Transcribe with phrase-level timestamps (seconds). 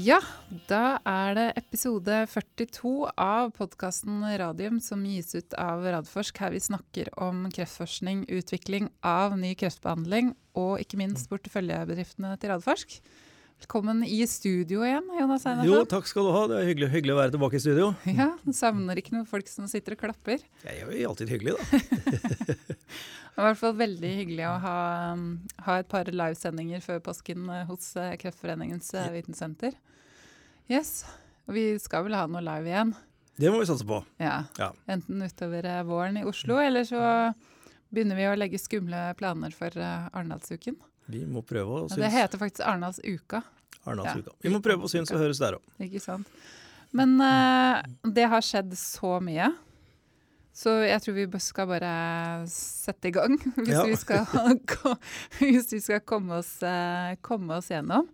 [0.00, 0.16] Ja,
[0.70, 6.60] da er det episode 42 av podkasten Radium som gis ut av Radforsk, her vi
[6.62, 12.96] snakker om kreftforskning, utvikling av ny kreftbehandling og ikke minst porteføljebedriftene til Radforsk.
[13.60, 15.68] Velkommen i studio igjen, Jonas Einarsson.
[15.68, 16.46] Jo, takk skal du ha.
[16.48, 17.90] Det er hyggelig, hyggelig å være tilbake i studio.
[18.16, 20.40] Ja, Du savner ikke noen folk som sitter og klapper?
[20.64, 21.80] Jeg er jo alltid hyggelig, da.
[22.48, 24.78] det er i hvert fall veldig hyggelig å ha,
[25.12, 25.26] um,
[25.68, 29.76] ha et par livesendinger før påsken eh, hos eh, Kreftforeningens eh, vitensenter.
[30.72, 31.04] Yes.
[31.44, 32.96] Og vi skal vel ha noe live igjen?
[33.36, 34.00] Det må vi satse på.
[34.24, 34.38] Ja.
[34.56, 34.72] Ja.
[34.88, 37.04] Enten utover våren i Oslo, eller så
[37.92, 40.80] begynner vi å legge skumle planer for Arendalsuken.
[41.10, 41.98] Vi må prøve å synes.
[41.98, 43.42] Ja, det heter faktisk Arendalsuka.
[43.86, 44.34] Arendalsuka.
[44.34, 44.40] Ja.
[44.44, 45.74] Vi må prøve å synes og høres der òg.
[45.86, 46.28] Ikke sant.
[46.96, 49.50] Men uh, det har skjedd så mye.
[50.60, 51.90] Så jeg tror vi skal bare
[52.50, 53.84] sette i gang, hvis, ja.
[53.86, 54.24] vi, skal,
[55.38, 58.10] hvis vi skal komme oss, uh, komme oss gjennom.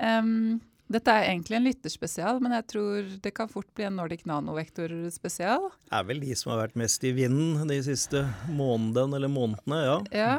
[0.00, 4.24] Um, dette er egentlig en lytterspesial, men jeg tror det kan fort bli en Nordic
[4.26, 5.68] Nanovektor-spesial.
[5.86, 9.78] Det er vel de som har vært mest i vinden de siste månedene eller månedene,
[9.86, 9.98] ja.
[10.10, 10.32] ja.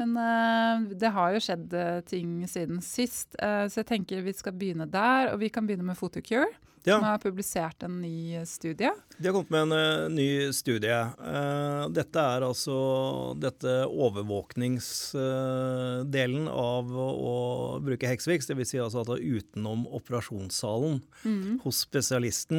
[0.00, 4.32] Men uh, det har jo skjedd uh, ting siden sist, uh, så jeg tenker vi
[4.36, 5.32] skal begynne der.
[5.32, 6.50] Og vi kan begynne med Photocure,
[6.82, 6.96] ja.
[6.96, 8.90] som har publisert en ny studie.
[9.16, 9.76] De har kommet med en
[10.16, 11.00] ny studie.
[11.94, 12.76] dette er altså
[13.40, 18.68] dette overvåkningsdelen av å, bruke Hexvix, dvs.
[18.74, 21.60] Si altså at det er utenom operasjonssalen mm.
[21.64, 22.58] hos spesialisten.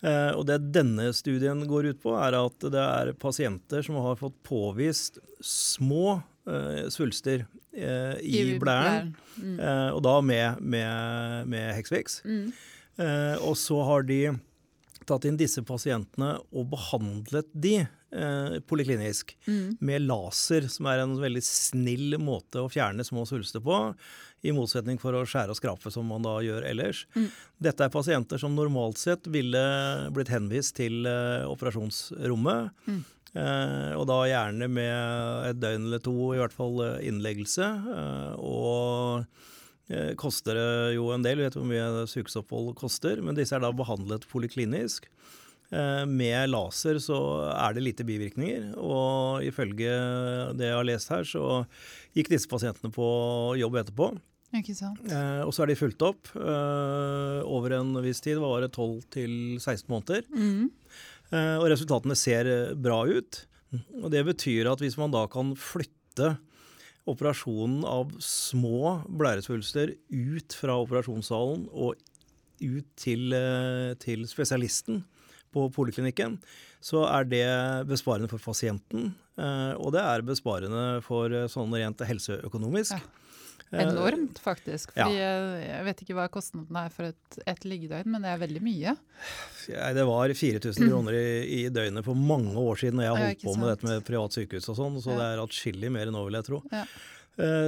[0.00, 4.20] Eh, og Det denne studien går ut på, er at det er pasienter som har
[4.20, 7.44] fått påvist små eh, svulster
[7.76, 9.58] eh, i, blæren, mm.
[9.94, 12.20] og da med, med, med Hexvix.
[12.24, 12.50] Mm.
[13.46, 14.18] Og så har de
[15.08, 17.78] tatt inn disse pasientene og behandlet de
[18.12, 19.78] eh, poliklinisk mm.
[19.80, 23.78] med laser, som er en veldig snill måte å fjerne små svulster på
[24.46, 27.04] i motsetning for å skjære og skrape, som man da gjør ellers.
[27.14, 27.28] Mm.
[27.68, 29.60] Dette er pasienter som normalt sett ville
[30.16, 32.70] blitt henvist til uh, operasjonsrommet.
[32.88, 33.00] Mm.
[33.30, 37.68] Uh, og da gjerne med et døgn eller to, i hvert fall uh, innleggelse.
[38.40, 39.28] og
[40.14, 43.18] koster det jo en del, vet hvor mye sykehusopphold koster.
[43.26, 45.08] Men disse er da behandlet poliklinisk.
[45.70, 47.16] Med laser så
[47.54, 49.92] er det lite bivirkninger, og ifølge
[50.58, 51.60] det jeg har lest her, så
[52.16, 53.06] gikk disse pasientene på
[53.60, 54.08] jobb etterpå.
[54.58, 54.98] Ikke sant.
[55.06, 59.86] Eh, og så er de fulgt opp eh, over en viss tid, var det, 12-16
[59.92, 60.26] måneder.
[60.34, 60.66] Mm.
[61.30, 63.44] Eh, og resultatene ser eh, bra ut.
[64.02, 66.34] Og Det betyr at hvis man da kan flytte
[67.10, 71.94] operasjonen av små blæresvulster ut fra operasjonssalen og
[72.60, 75.04] ut til, eh, til spesialisten
[75.54, 76.38] på poliklinikken,
[76.80, 77.46] så er det
[77.90, 79.12] besparende for pasienten.
[79.40, 82.96] Eh, og det er besparende for sånn rent helseøkonomisk.
[82.96, 83.20] Ja.
[83.70, 84.90] Eh, Enormt, faktisk.
[84.96, 85.34] Fordi ja.
[85.62, 88.96] Jeg vet ikke hva kostnaden er for et, et liggedøgn, men det er veldig mye.
[89.70, 91.28] Ja, det var 4000 kroner i,
[91.60, 94.66] i, døgnet for mange år siden da jeg holdt på med dette med privat sykehus
[94.72, 96.62] og sånn, så det er atskillig mer enn nå, vil jeg tro.
[96.72, 96.82] Uh,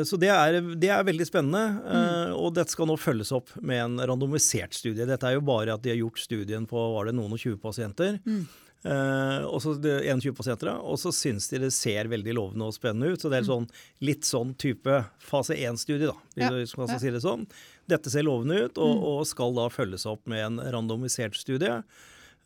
[0.05, 2.35] så det er, det er, veldig spennende, mm.
[2.37, 5.07] og dette skal nå følges opp med en randomisert studie.
[5.09, 7.57] Dette er jo bare at de har gjort studien på var det noen og 20
[7.63, 8.19] pasienter.
[8.27, 8.45] Mm.
[8.83, 13.13] Uh, og så 21 pasienter, og så syns de det ser veldig lovende og spennende
[13.13, 13.23] ut.
[13.23, 13.51] Så det er mm.
[13.51, 13.69] sånn,
[14.03, 16.81] litt sånn type fase 1-studie, da, hvis ja.
[16.81, 17.03] man skal ja.
[17.05, 17.47] si det sånn.
[17.91, 19.05] Dette ser lovende ut, og, mm.
[19.13, 21.79] og, skal da følges opp med en randomisert studie.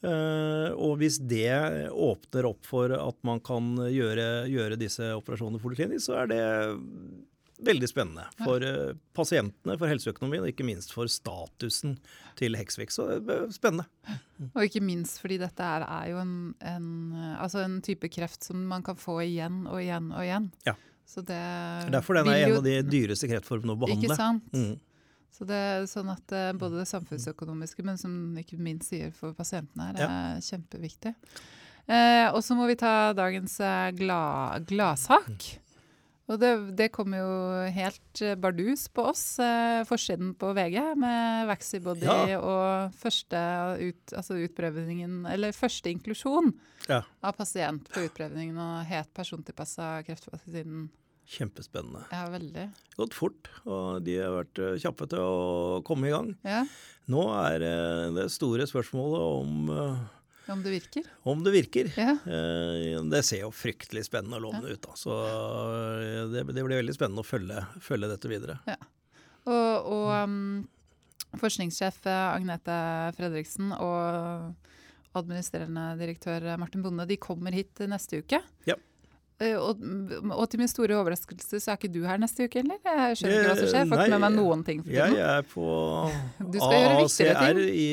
[0.04, 1.48] Uh, og hvis det
[1.90, 6.42] åpner opp for at man kan gjøre, gjøre disse operasjonene poliklinisk, så er det
[7.64, 11.96] veldig spennende for uh, pasientene, for helseøkonomien og ikke minst for statusen
[12.38, 12.92] til Hexvik.
[12.92, 13.08] Så
[13.54, 13.86] spennende.
[14.52, 16.90] Og ikke minst fordi dette er, er jo en, en,
[17.38, 20.50] altså en, type kreft som man kan få igjen og igjen og igjen.
[20.68, 20.76] Ja.
[21.06, 21.38] Så det
[21.94, 24.10] Derfor den er en av de dyreste kreftformene å behandle.
[24.10, 24.46] Ikke sant?
[24.52, 24.76] Mm.
[25.34, 29.36] Så det er sånn at uh, både det samfunnsøkonomiske, men som ikke minst sier for
[29.36, 30.42] pasientene her, er ja.
[30.46, 31.12] kjempeviktig.
[31.86, 35.50] Eh, og så må vi ta dagens uh, gladsak.
[36.26, 37.26] Og det, det kom jo
[37.70, 42.40] helt eh, bardus på oss, eh, forsiden på VG, med Vaxibody ja.
[42.40, 43.38] og første,
[43.78, 44.40] ut, altså
[45.54, 46.50] første inklusjon
[46.88, 47.04] ja.
[47.22, 50.88] av pasient på utprøvningen og het persontilpassa kreftvaksinen.
[51.26, 52.04] Kjempespennende.
[52.14, 52.68] Ja, veldig.
[52.96, 56.34] Gått fort, og de har vært eh, kjappe til å komme i gang.
[56.46, 56.60] Ja.
[57.10, 57.62] Nå er
[58.14, 59.72] det store spørsmålet om
[60.46, 61.02] om det virker?
[61.22, 61.88] Om det virker.
[61.98, 62.12] Ja.
[62.22, 64.76] Eh, det ser jo fryktelig spennende og lovende ja.
[64.76, 64.84] ut.
[64.84, 64.94] Da.
[64.98, 68.60] Så eh, det, det, blir veldig spennende å følge, følge dette videre.
[68.70, 68.76] Ja.
[69.46, 70.38] Og, og um,
[71.38, 72.78] forskningssjef Agnete
[73.18, 74.54] Fredriksen og
[75.16, 78.42] administrerende direktør Martin Bonde de kommer hit neste uke.
[78.68, 78.78] Ja.
[79.36, 79.82] Eh, og,
[80.32, 82.78] og, til min store overraskelse så er ikke du her neste uke, heller.
[82.80, 83.82] Jeg skjønner ikke hva som skjer.
[83.82, 84.80] Jeg får ikke med meg noen ting.
[84.86, 85.66] For jeg er på
[87.02, 87.90] ACR i,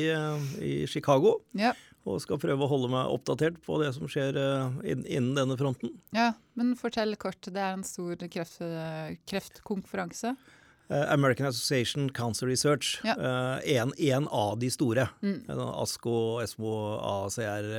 [0.63, 1.35] i, Chicago.
[1.59, 1.73] Ja.
[2.07, 4.35] Og skal prøve å holde meg oppdatert på det som skjer
[4.83, 5.93] innen denne fronten.
[6.15, 7.39] Ja, Men fortell kort.
[7.43, 8.59] Det er en stor kreft,
[9.31, 10.35] kreftkonferanse.
[10.91, 12.97] American Association Cancer Research.
[13.07, 13.15] Ja.
[13.63, 15.07] En, en, av de store.
[15.23, 15.47] Mm.
[15.47, 17.71] ASKO, ESMO, ACR,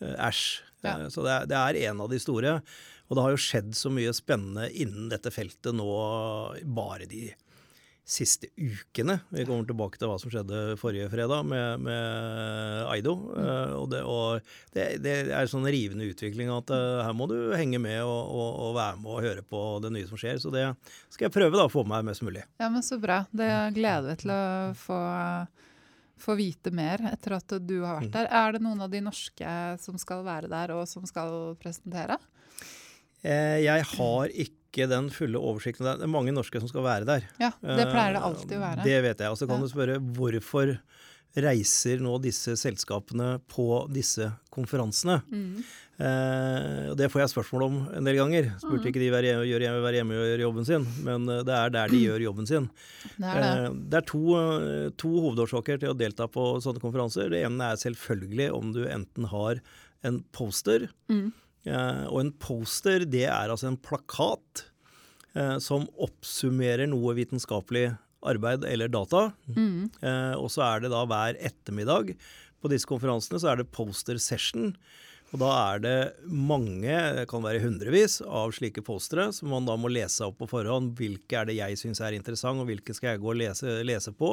[0.00, 0.69] Æsj.
[0.84, 0.96] Ja.
[0.96, 2.58] Eh, så det er, det er, en av de store.
[3.10, 5.90] Og det har jo skjedd så mye spennende innen dette feltet nå
[6.76, 7.30] bare de
[8.10, 9.20] siste ukene.
[9.30, 13.14] Vi kommer tilbake til hva som skjedde forrige fredag med, med Aido.
[13.20, 13.36] Mm.
[13.38, 17.36] Uh, og, det, og det, det, er sånn rivende utvikling at uh, her må du
[17.54, 20.40] henge med og, og, og, være med og høre på det nye som skjer.
[20.42, 20.66] Så det
[21.12, 22.44] skal jeg prøve da, å få med meg mest mulig.
[22.62, 23.22] Ja, men Så bra.
[23.30, 24.42] Det gleder vi til å
[24.78, 25.00] få
[26.20, 28.14] få vite mer etter at du har vært mm.
[28.16, 28.30] der.
[28.40, 32.18] Er det noen av de norske som skal være der og som skal presentere?
[33.22, 35.86] Eh, jeg har ikke den fulle oversikten.
[35.86, 37.28] Det er mange norske som skal være der.
[37.42, 38.86] Ja, Det pleier det alltid å være.
[38.86, 39.32] Det vet jeg.
[39.32, 40.76] Og så kan du spørre hvorfor
[41.38, 45.20] reiser nå disse selskapene på disse konferansene?
[45.30, 45.62] Mm.
[46.00, 48.48] Eh, Det får jeg spørsmål om en del ganger.
[48.62, 48.88] Spurte mm.
[48.90, 51.92] ikke de være hjemme, være hjemme og gjøre jobben sin, men eh, det er der
[51.92, 52.70] de gjør jobben sin.
[53.16, 53.50] Det er, det.
[53.50, 57.30] Eh, det er to, eh, to, hovedårsaker til å delta på sånne konferanser.
[57.30, 59.62] Det ene er selvfølgelig om du enten har
[60.08, 61.26] en poster, mm.
[61.68, 64.64] eh, og en poster det er altså en plakat
[65.36, 69.30] eh, som oppsummerer noe vitenskapelig arbeid eller data.
[69.48, 69.90] Mm.
[70.36, 72.14] og så er det da hver ettermiddag
[72.60, 74.74] på disse konferansene så er det poster session.
[75.30, 79.76] Og da er det mange, det kan være hundrevis, av slike postere som man da
[79.78, 80.96] må lese opp på forhånd.
[80.98, 84.12] Hvilke er det jeg syns er interessant, og hvilke skal jeg gå og lese, lese
[84.16, 84.32] på?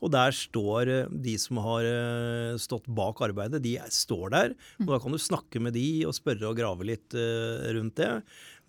[0.00, 4.54] Og der står eh, de som har eh, stått bak arbeidet, de står der.
[4.80, 8.12] Og da kan du snakke med de og spørre og grave litt eh, rundt det.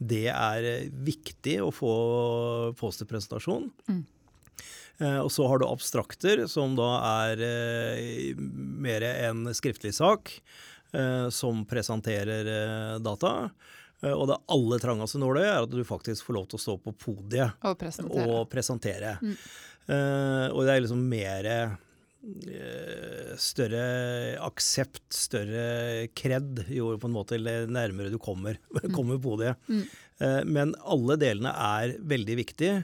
[0.01, 0.67] Det er
[1.05, 1.93] viktig å få
[2.81, 3.69] posterpresentasjon.
[3.87, 4.01] Mm.
[5.01, 6.89] Og så har du abstrakter, som da
[7.25, 7.39] er
[8.37, 10.29] mer en skriftlig sak.
[10.91, 13.49] Eh, som presenterer eh, data.
[14.01, 16.75] Eh, og det aller trangeste nåløyet er at du faktisk får lov til å stå
[16.83, 18.25] på podiet og presentere.
[18.27, 19.13] Og, presentere.
[19.21, 19.37] Mm.
[20.51, 21.47] og det er liksom mer
[23.41, 23.85] større
[24.45, 28.91] aksept, større kred, jo på en måte nærmere du kommer, mm.
[28.93, 29.57] kommer podiet.
[29.71, 29.85] Mm.
[30.53, 32.83] men alle delene er veldig viktige.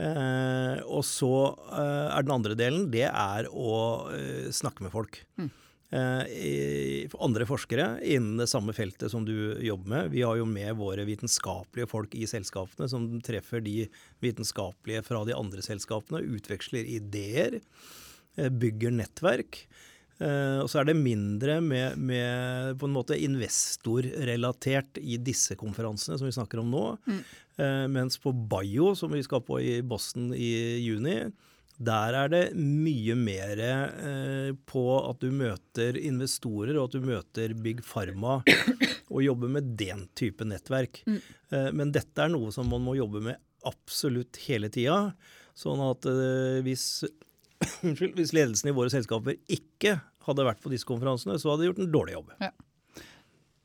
[0.00, 1.32] Og så
[1.76, 3.74] er den andre delen, det er å
[4.54, 5.18] snakke med folk.
[5.36, 5.50] Mm.
[5.92, 10.12] Eh, andre forskere innen det samme feltet som du jobber med.
[10.14, 13.84] Vi har jo med våre vitenskapelige folk i selskapene som treffer de
[14.24, 17.60] vitenskapelige fra de andre selskapene, utveksler ideer,
[18.38, 19.66] eh, bygger nettverk.
[20.22, 26.16] Eh, og så er det mindre med, med på en måte investorrelatert i disse konferansene
[26.16, 26.86] som vi snakker om nå.
[27.04, 27.20] Mm.
[27.56, 31.18] Mens på Bio, som vi skal på i Boston i juni,
[31.82, 37.54] der er det mye mer eh, på at du møter investorer, og at du møter
[37.58, 38.40] Big Pharma
[39.12, 41.02] og jobber med den type nettverk.
[41.08, 41.18] Mm.
[41.50, 45.14] Eh, men dette er noe som man må jobbe med absolutt hele tida.
[45.58, 46.86] Sånn at eh, hvis,
[47.82, 49.98] hvis, ledelsen i våre selskaper ikke
[50.28, 52.36] hadde vært på disse konferansene, så hadde de gjort en dårlig jobb.
[52.44, 52.52] Ja.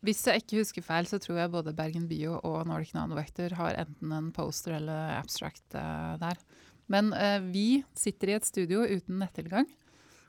[0.08, 3.76] Hvis jeg ikke husker feil, så tror jeg både Bergen Bio og Nordic Nanovector har
[3.82, 6.40] enten en poster eller abstract der.
[6.88, 9.68] Men uh, vi sitter i et studio uten nettilgang.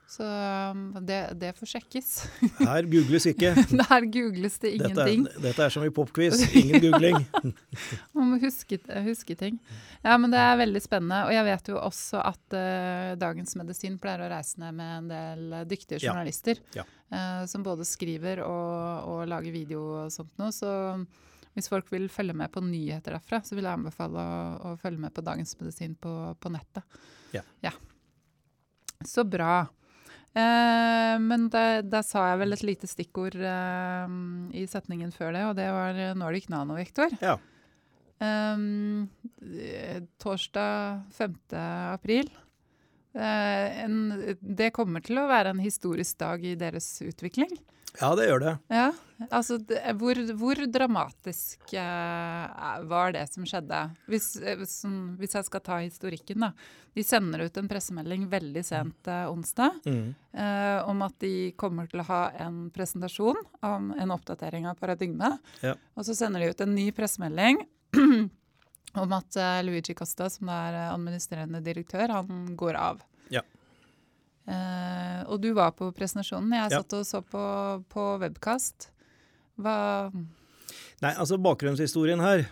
[0.09, 2.07] Så um, det, det, får sjekkes.
[2.57, 3.51] Her googles ikke.
[3.91, 5.27] Her googles det ingenting.
[5.27, 6.41] Dette er, dette er som i popquiz.
[6.57, 7.19] Ingen googling.
[8.17, 9.59] Man må huske, huske, ting.
[10.01, 11.21] Ja, men det er veldig spennende.
[11.29, 15.13] Og jeg vet jo også at uh, Dagens Medisin pleier å reise ned med en
[15.13, 16.57] del dyktige journalister.
[16.73, 16.81] Ja.
[16.81, 16.89] Ja.
[17.13, 20.49] Uh, som både skriver og, og, lager video og sånt noe.
[20.55, 20.73] Så
[21.53, 25.05] hvis folk vil følge med på nyheter derfra, så vil jeg anbefale å, å følge
[25.05, 27.01] med på Dagens Medisin på, på nettet.
[27.37, 27.45] Ja.
[27.61, 27.77] ja.
[29.05, 29.67] Så bra.
[30.37, 34.17] Eh, men da sa jeg vel et lite stikkord eh,
[34.59, 37.15] i setningen før det, og det var Nordic Nano, Viktor.
[37.23, 37.37] Ja.
[38.19, 39.07] Um,
[40.19, 41.35] torsdag 5.
[41.95, 42.27] april.
[43.17, 43.99] Uh, en,
[44.39, 47.53] det kommer til å være en historisk dag i deres utvikling.
[47.97, 48.51] Ja, det gjør det.
[48.69, 48.89] Ja,
[49.33, 49.57] altså
[49.97, 53.81] Hvor, hvor dramatisk eh, var det som skjedde?
[54.09, 56.51] Hvis, eh, som, hvis, jeg skal ta historikken, da.
[56.95, 60.07] De sender ut en pressemelding veldig sent eh, onsdag mm.
[60.31, 65.39] eh, om at de kommer til å ha en presentasjon om en oppdatering av paradigmet.
[65.65, 65.75] Ja.
[65.97, 67.63] Og så sender de ut en ny pressemelding
[68.97, 73.03] om at eh, Luigi Costa, som er administrerende direktør, han går av.
[73.33, 73.43] Ja.
[74.49, 76.55] Uh, og du var på presentasjonen.
[76.57, 76.81] Jeg ja.
[76.81, 77.43] satt og så på,
[77.91, 78.89] på webkast.
[79.59, 79.77] Hva
[80.99, 82.43] Nei, altså Bakgrunnshistorien her,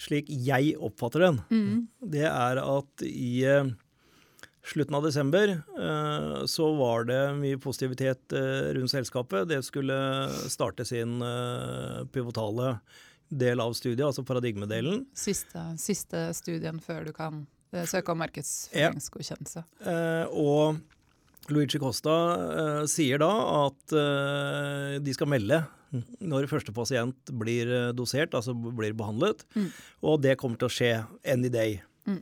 [0.00, 1.86] slik jeg oppfatter den, Mm.
[2.04, 3.70] det er at i eh,
[4.64, 9.48] slutten av desember eh, så var det mye positivitet eh, rundt selskapet.
[9.48, 9.96] Det skulle
[10.52, 12.78] starte sin eh, pivotale
[13.38, 15.04] del av studiet, altså paradigmedelen.
[15.18, 17.42] Siste, siste studien før du kan
[17.74, 19.64] eh, søke om markedsføringsgodkjennelse.
[19.84, 20.80] Eh, og
[21.52, 23.30] Luigi Costa eh, sier da
[23.66, 25.62] at eh, de skal melde
[26.24, 29.44] når første pasient blir eh, dosert, altså blir behandlet.
[29.54, 29.68] Mm.
[30.10, 30.92] Og det kommer til å skje
[31.34, 31.76] any day.
[32.08, 32.18] Mm.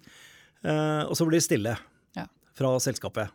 [0.66, 1.76] Eh, og så blir det stille
[2.18, 2.26] Ja.
[2.58, 3.30] fra selskapet.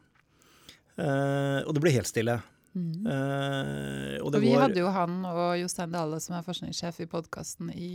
[0.97, 2.39] Og det blir helt stille.
[2.73, 3.07] Mm.
[3.07, 7.01] Uh, og det Og vi går hadde jo han og Jostein Dale som er forskningssjef
[7.05, 7.91] i podkasten i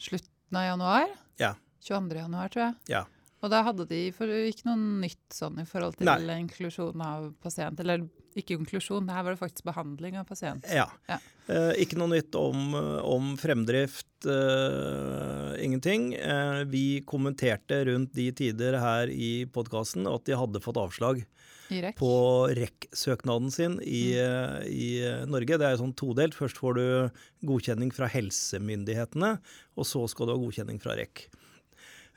[0.00, 1.14] slutten av januar.
[1.40, 1.54] Ja.
[1.84, 2.18] 22.
[2.22, 2.76] januar, tror jeg.
[2.94, 3.04] Ja.
[3.38, 6.40] Og da hadde de for, ikke noe nytt sånn i forhold til Nei.
[6.40, 7.78] inklusjon av pasient.
[7.78, 8.02] Eller
[8.38, 10.66] ikke inklusjon, her var det faktisk behandling av pasient.
[10.74, 10.88] Ja.
[11.10, 11.20] Ja.
[11.48, 12.74] Eh, ikke noe nytt om,
[13.06, 16.10] om fremdrift, eh, ingenting.
[16.18, 21.22] Eh, vi kommenterte rundt de tider her i podkasten at de hadde fått avslag
[21.70, 21.94] I REC.
[22.00, 22.10] på
[22.56, 24.88] REC-søknaden sin i, eh, i
[25.28, 25.58] Norge.
[25.60, 26.34] Det er sånn todelt.
[26.34, 27.10] Først får du
[27.48, 29.38] godkjenning fra helsemyndighetene,
[29.76, 31.26] og så skal du ha godkjenning fra REC.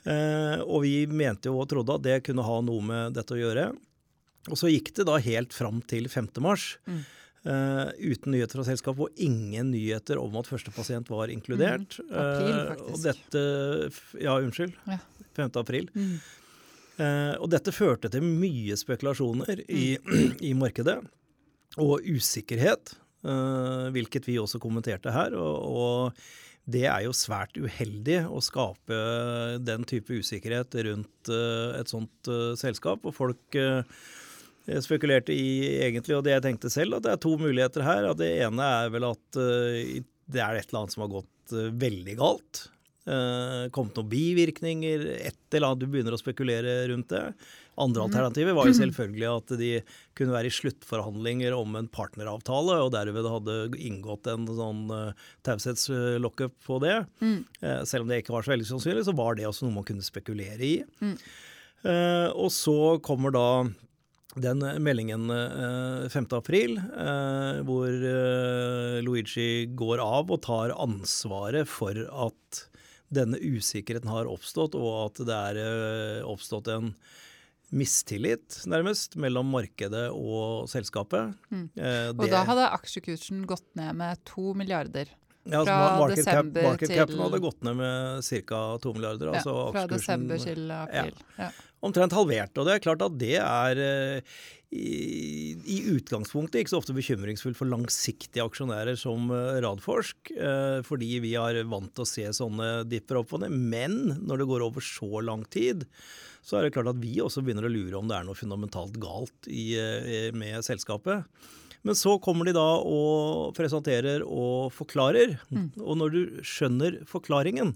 [0.05, 3.41] Eh, og vi mente jo og trodde at det kunne ha noe med dette å
[3.41, 3.67] gjøre.
[4.50, 6.31] Og så gikk det da helt fram til 5.
[6.41, 6.77] mars.
[6.89, 7.01] Mm.
[7.46, 11.96] eh, uten nyheter fra selskapet og ingen nyheter om at første pasient var inkludert.
[12.00, 12.12] Mm.
[12.13, 12.91] April, Eh, faktisk.
[12.91, 14.74] og dette Ja, unnskyld.
[14.88, 14.98] Ja.
[15.38, 15.55] 5.
[15.58, 15.89] april.
[15.96, 16.20] Mm.
[17.01, 19.96] Eh, og dette førte til mye spekulasjoner i,
[20.50, 21.00] i markedet,
[21.81, 25.36] og usikkerhet, eh, hvilket vi også kommenterte her.
[25.39, 28.98] Og, og det er jo svært uheldig å skape
[29.63, 33.08] den type usikkerhet rundt eh, et sånt selskap.
[33.08, 33.62] Og folk
[34.86, 38.12] spekulerte i egentlig, og det jeg tenkte selv, at det er to muligheter her.
[38.20, 42.67] Det ene er vel at det er et eller annet som har gått veldig galt.
[43.01, 45.81] Uh, kommet noen bivirkninger, et eller annet.
[45.81, 47.24] Du begynner å spekulere rundt det.
[47.81, 49.72] Andre alternativer var jo selvfølgelig at de
[50.17, 56.58] kunne være i sluttforhandlinger om en partneravtale, og derved hadde inngått en sånn uh, taushetslockup
[56.67, 57.00] på det.
[57.25, 57.39] Mm.
[57.62, 59.88] Eh, selv om det ikke var så veldig sannsynlig, så var det også noe man
[59.88, 60.75] kunne spekulere i.
[61.01, 61.15] Mm.
[61.81, 63.48] Eh, og så kommer da
[64.39, 66.27] den meldingen eh, 5.
[66.38, 72.62] april, eh, hvor eh, Luigi går av og tar ansvaret for at
[73.12, 76.94] denne usikkerheten har oppstått, og at det er eh, oppstått en
[77.72, 81.34] mistillit, nærmest, mellom markedet og selskapet.
[81.51, 81.65] Mm.
[81.80, 85.08] Eh, Og da hadde aksjekursen gått ned med to milliarder.
[85.46, 88.77] ja, altså, fra market cap, market til- hadde gått ned med ca.
[88.84, 89.32] to milliarder.
[89.32, 91.15] Ja, altså fra desember til april.
[91.39, 91.50] Ja.
[91.85, 92.55] Omtrent halvert.
[92.57, 94.39] Og det er klart at det er eh,
[94.71, 101.13] i, i utgangspunktet ikke så ofte bekymringsfullt for langsiktige aksjonærer som eh, Radforsk, eh, fordi
[101.25, 103.55] vi er vant til å se sånne dipper opp og ned.
[103.55, 105.88] Men når det går over så lang tid,
[106.45, 108.95] så er det klart at vi også begynner å lure om det er noe fundamentalt
[109.01, 109.75] galt i,
[110.33, 111.27] med selskapet.
[111.85, 115.35] Men så kommer de da og presenterer og forklarer.
[115.81, 117.75] Og når du skjønner forklaringen,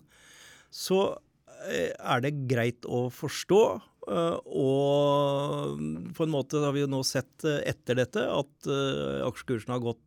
[0.73, 1.15] så
[1.65, 3.61] er det greit å forstå.
[4.07, 5.79] Eh, Og
[6.15, 9.83] på en måte har vi jo nå sett eh, etter dette at eh, aksjekursen har
[9.83, 10.01] gått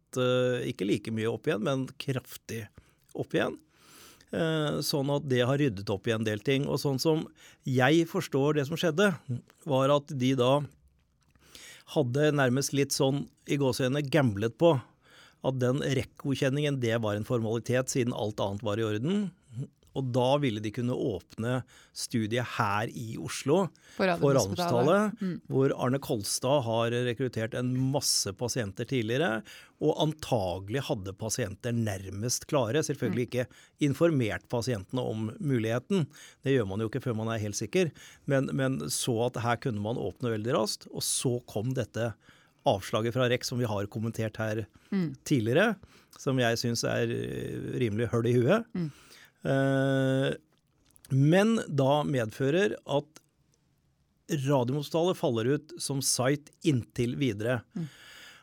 [0.65, 2.63] ikke like mye opp igjen, men kraftig
[3.13, 3.59] opp igjen.
[4.81, 6.65] Sånn at det har ryddet opp i en del ting.
[6.65, 7.27] Og sånn som
[7.69, 9.11] jeg forstår det som skjedde,
[9.69, 10.55] var at de da
[11.93, 14.79] hadde nærmest litt sånn i gåseøynene gamblet på
[15.47, 19.29] at den REC-godkjenningen det var en formalitet siden alt annet var i orden.
[19.99, 21.59] Og da ville de kunne åpne
[21.97, 23.65] studiet her i Oslo
[23.97, 25.19] på Radiumhospitalet.
[25.19, 29.43] Radiumhospitalet, hvor Arne Kolstad har rekruttert en masse pasienter tidligere,
[29.79, 32.83] og antagelig hadde pasienter nærmest klare.
[32.87, 33.47] Selvfølgelig ikke
[33.87, 36.09] informert pasientene om muligheten,
[36.47, 37.93] det gjør man jo ikke før man er helt sikker,
[38.31, 40.89] men, men så at her kunne man åpne veldig raskt.
[40.91, 42.13] Og så kom dette
[42.69, 44.65] avslaget fra REC som vi har kommentert her
[45.29, 45.77] tidligere,
[46.19, 47.11] som jeg syns er
[47.79, 48.67] rimelig høl i huet.
[48.75, 48.89] Eh,
[51.09, 53.21] men da medfører at
[54.29, 57.63] Radiumhospitalet faller ut som site inntil videre.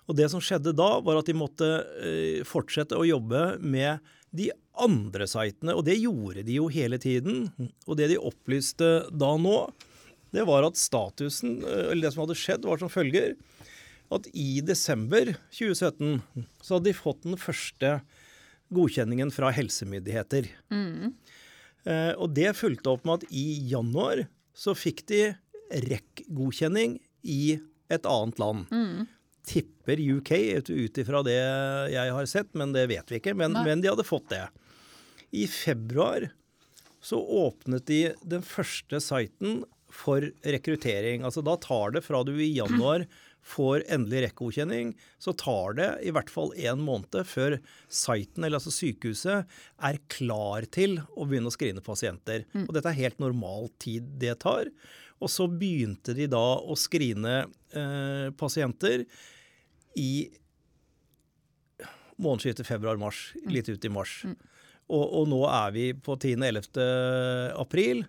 [0.09, 1.67] Og det som skjedde da, var at de måtte
[2.01, 4.01] eh, fortsette å jobbe med
[4.35, 4.49] de
[4.81, 7.47] andre sitene, og det gjorde de jo hele tiden.
[7.85, 9.59] Og det de opplyste da nå,
[10.35, 13.35] det var at statusen, eh, eller det som hadde skjedd, var som følger
[14.13, 16.21] at i desember 2017
[16.61, 17.95] så hadde de fått den første
[18.75, 20.49] godkjenningen fra helsemyndigheter.
[21.85, 24.25] Eh, og det fulgte opp med at i januar
[24.57, 25.21] så fikk de
[25.85, 27.57] REC-godkjenning i
[27.93, 28.65] et annet land.
[29.45, 30.31] Tipper UK
[30.69, 31.37] ut ifra det
[31.93, 33.35] jeg har sett, men det vet vi ikke.
[33.37, 34.45] Men, men de hadde fått det.
[35.35, 36.29] I februar
[37.05, 39.63] så åpnet de den første siten
[39.93, 41.23] for rekruttering.
[41.27, 43.05] Altså Da tar det fra du i januar
[43.45, 48.73] får endelig rekkegodkjenning, så tar det i hvert fall en måned før siten, eller altså
[48.73, 49.45] sykehuset,
[49.77, 52.47] er klar til å begynne å skrine pasienter.
[52.65, 54.71] Og dette er helt normal tid det tar.
[55.21, 59.05] Og så begynte de da å skrine eh, pasienter
[59.95, 60.27] i
[62.21, 64.19] månedsskiftet februar-mars, litt ut i mars.
[64.85, 66.79] Og, og, nå er vi på 10.-11.
[67.57, 68.05] april.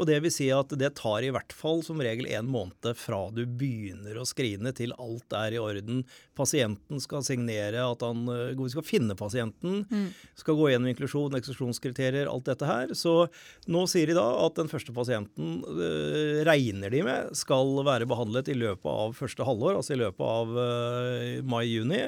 [0.00, 3.26] Og det vil si at det tar i hvert fall som regel en måned fra
[3.34, 6.00] du begynner å skrine til alt er i orden.
[6.38, 9.82] Pasienten skal signere at han eh, Vi skal finne pasienten.
[9.90, 10.08] Mm.
[10.38, 12.96] Skal gå gjennom inklusjon, eksklusjonskriterier, alt dette her.
[12.96, 13.26] Så
[13.68, 18.48] nå sier de da at den første pasienten øh, regner de med skal være behandlet
[18.48, 22.06] i løpet av første halvår, altså i løpet av øh, mai-juni.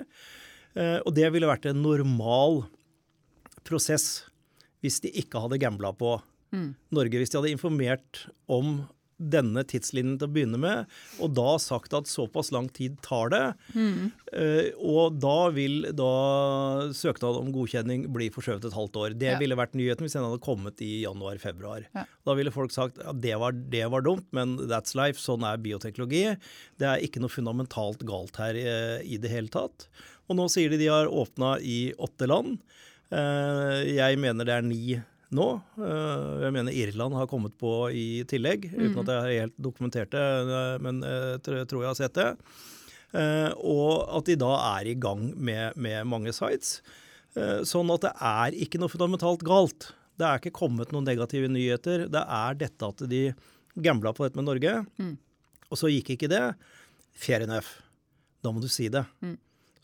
[0.75, 2.65] Uh, og det ville vært en normal
[3.63, 4.25] prosess
[4.83, 6.17] hvis de ikke hadde gambla på
[6.55, 6.69] mm.
[6.97, 7.21] Norge.
[7.21, 8.85] Hvis de hadde informert om
[9.15, 10.91] denne tidslinjen til å begynne med,
[11.23, 13.43] og da sagt at såpass lang tid tar det.
[13.77, 14.11] Mm.
[14.35, 16.11] Uh, og da vil da
[16.97, 19.17] søknad om godkjenning bli forskjøvet et halvt år.
[19.21, 19.39] Det ja.
[19.41, 21.87] ville vært nyheten hvis den hadde kommet i januar-februar.
[21.95, 22.07] Ja.
[22.27, 25.47] Da ville folk sagt at ja, det, var, det var dumt, men that's life, sånn
[25.47, 26.27] er bioteknologi.
[26.83, 29.89] Det er ikke noe fundamentalt galt her uh, i det hele tatt.
[30.29, 32.59] Og nå sier de de har åpna i åtte land.
[33.15, 34.85] Uh, jeg mener det er ni
[35.35, 35.47] nå.
[35.79, 38.79] Eh, jeg mener Irland har kommet på i tillegg, mm.
[38.83, 40.25] uten at jeg har helt dokumentert det,
[40.59, 42.29] eh, men jeg tror jeg har sett det.
[43.15, 46.81] Eh, og at de da er i gang med, med mange sites.
[47.67, 49.89] Sånn at det er ikke noe fundamentalt galt.
[50.15, 52.05] Det er ikke kommet noen negative nyheter.
[52.07, 53.25] Det er dette at de
[53.75, 55.17] gambla på dette med Norge, mm.
[55.67, 56.45] og så gikk ikke det.
[57.19, 57.81] Fair enough.
[58.39, 59.03] Da må du si det.
[59.25, 59.35] Mm.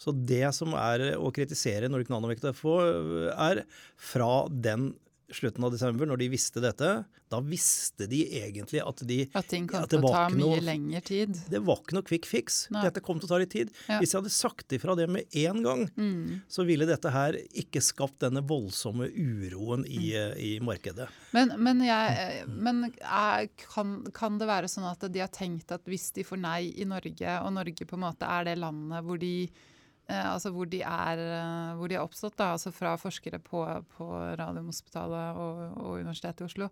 [0.01, 3.65] Så det som er å kritisere Nordic Nanovect er
[4.01, 4.93] fra den
[5.35, 6.91] slutten av desember, når de visste dette,
[7.31, 11.03] da visste de egentlig at de At ting kom til å ta mye noe, lengre
[11.07, 11.37] tid?
[11.51, 12.65] Det var ikke noe quick fix.
[12.75, 12.83] Nei.
[12.89, 13.71] Dette kom til å ta litt tid.
[13.87, 14.01] Ja.
[14.03, 16.43] Hvis jeg hadde sagt ifra det med en gang, mm.
[16.51, 20.37] så ville dette her ikke skapt denne voldsomme uroen i, mm.
[20.43, 21.07] i markedet.
[21.37, 25.87] Men, men, jeg, men er, kan, kan, det være sånn at de har tenkt at
[25.91, 29.21] hvis de får nei i Norge, og Norge på en måte er det landet hvor
[29.21, 29.70] de Eh,
[30.17, 33.63] altså hvor de, er, eh, hvor de er oppstått, da, altså fra forskere på,
[33.97, 34.09] på
[34.41, 36.71] Radiumhospitalet og, og, Universitetet i Oslo,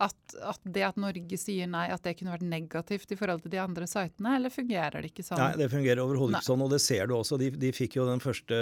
[0.00, 0.16] at,
[0.48, 3.60] at, det at Norge sier nei, at det kunne vært negativt i forhold til de
[3.60, 5.42] andre sitene, eller fungerer det ikke sånn?
[5.42, 7.38] Nei, det fungerer overhodet ikke sånn, og det ser du også.
[7.40, 8.60] De, de fikk jo den første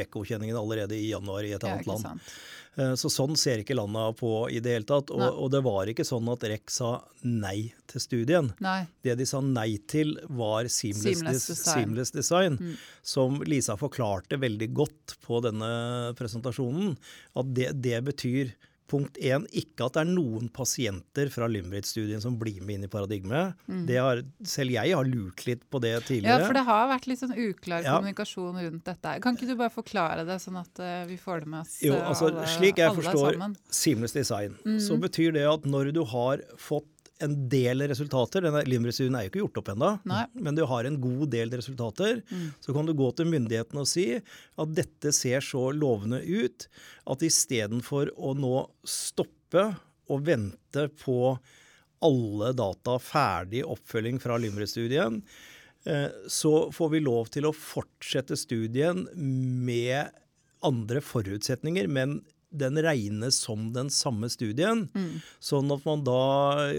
[0.00, 2.08] rekkegodkjenningen allerede i januar i et annet land.
[2.08, 5.08] Eh, så sånn ser ikke landa på i det hele tatt.
[5.14, 6.90] Og, og, det var ikke sånn at REC sa
[7.24, 8.50] nei til studien.
[8.64, 8.82] Nei.
[9.04, 12.74] Det de sa nei til, var seamless, seamless design, seamless design mm.
[13.14, 15.70] som Lisa forklarte veldig godt på denne
[16.18, 16.96] presentasjonen.
[17.40, 18.52] At det, det betyr
[18.86, 22.90] Punkt én, ikke at det er noen pasienter fra Limerick-studien som blir med inn i
[22.90, 23.56] paradigmet.
[23.66, 23.84] Mm.
[23.90, 26.40] Har, selv jeg har lurt litt på det tidligere.
[26.42, 27.96] Ja, for det har vært litt sånn uklar ja.
[27.96, 29.16] kommunikasjon rundt dette.
[29.24, 31.94] Kan ikke du bare forklare det, sånn at uh, vi får det med oss jo,
[31.96, 33.40] eh, altså, alle, Slik jeg forstår
[33.74, 34.78] seamless design, mm.
[34.86, 36.88] så betyr det at når du har fått
[37.22, 38.44] en del resultater.
[38.44, 39.90] Denne Limerick-studien er jo ikke gjort opp ennå,
[40.34, 42.20] men du har en god del resultater.
[42.28, 42.46] Mm.
[42.60, 46.68] Så kan du gå til myndighetene og si at dette ser så lovende ut
[47.12, 48.54] at istedenfor å nå
[48.86, 49.68] stoppe
[50.12, 51.36] og vente på
[52.06, 55.22] alle data, ferdig oppfølging fra Limerick-studien,
[55.88, 60.12] eh, så får vi lov til å fortsette studien med
[60.66, 62.20] andre forutsetninger, men
[62.50, 64.86] den regnes som den samme studien.
[64.94, 65.18] Mm.
[65.42, 66.22] Sånn at man da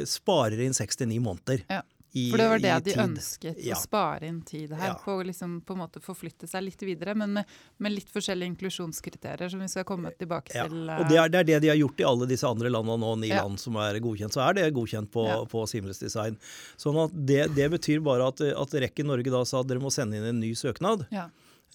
[0.07, 1.63] sparer inn 69 måneder.
[1.71, 1.83] Ja.
[2.17, 3.01] I, For det var det de tid.
[3.03, 3.75] ønsket, ja.
[3.75, 4.93] å spare inn tid her.
[4.93, 4.95] Ja.
[5.03, 9.51] På, liksom, på en måte forflytte seg litt videre, men med, med, litt forskjellige inklusjonskriterier
[9.51, 10.65] som vi skal komme tilbake ja.
[10.65, 10.87] til.
[10.87, 13.11] Og det er, det er, det de har gjort i alle disse andre landene nå,
[13.21, 14.33] ni land som er godkjent.
[14.33, 16.39] Så er det godkjent på, på Seamless Design.
[16.79, 19.93] Sånn at det, det betyr bare at, at Rekken Norge da sa at dere må
[19.93, 21.05] sende inn en ny søknad.
[21.13, 21.27] Ja.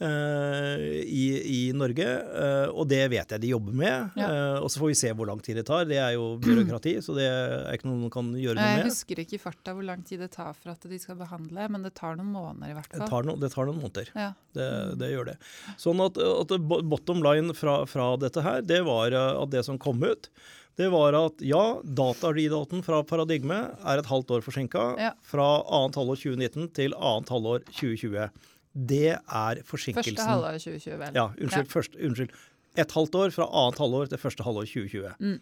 [0.03, 4.17] Uh, i, i, Norge, uh, og det vet jeg de jobber med.
[4.19, 4.27] Ja.
[4.27, 5.85] Uh, og så får vi se hvor lang tid det tar.
[5.87, 8.81] Det er jo byråkrati, så det er ikke noe man kan gjøre noe med.
[8.83, 11.69] Jeg husker ikke i farta hvor lang tid det tar for at de skal behandle,
[11.71, 13.05] men det tar noen måneder i hvert fall.
[13.05, 14.11] Det tar, no, det tar noen måneder.
[14.19, 14.33] Ja.
[14.57, 15.37] Det, det, gjør det.
[15.81, 20.03] Sånn at, at bottom line fra, fra, dette her, det var at det som kom
[20.03, 20.33] ut,
[20.81, 24.87] det var at ja, datareadouten fra Paradigme er et halvt år forsinka.
[24.99, 25.12] Ja.
[25.23, 28.33] Fra annet halvår 2019 til annet halvår 2020
[28.73, 30.17] det er forsinkelsen.
[30.17, 31.15] Første halvår 2020, vel.
[31.19, 31.67] Ja, unnskyld.
[31.67, 31.73] Ja.
[31.73, 32.35] Først, unnskyld.
[32.83, 35.15] Et halvt år fra annet halvår til første halvår 2020.
[35.21, 35.39] Mm.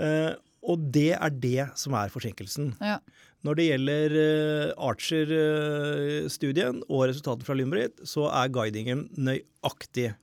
[0.00, 0.32] Uh,
[0.66, 2.72] og det er det som er forsinkelsen.
[2.80, 2.98] Ja.
[3.46, 10.14] Når det gjelder uh, Archer-studien uh, og resultatene fra Limerick, så er guidingen nøyaktig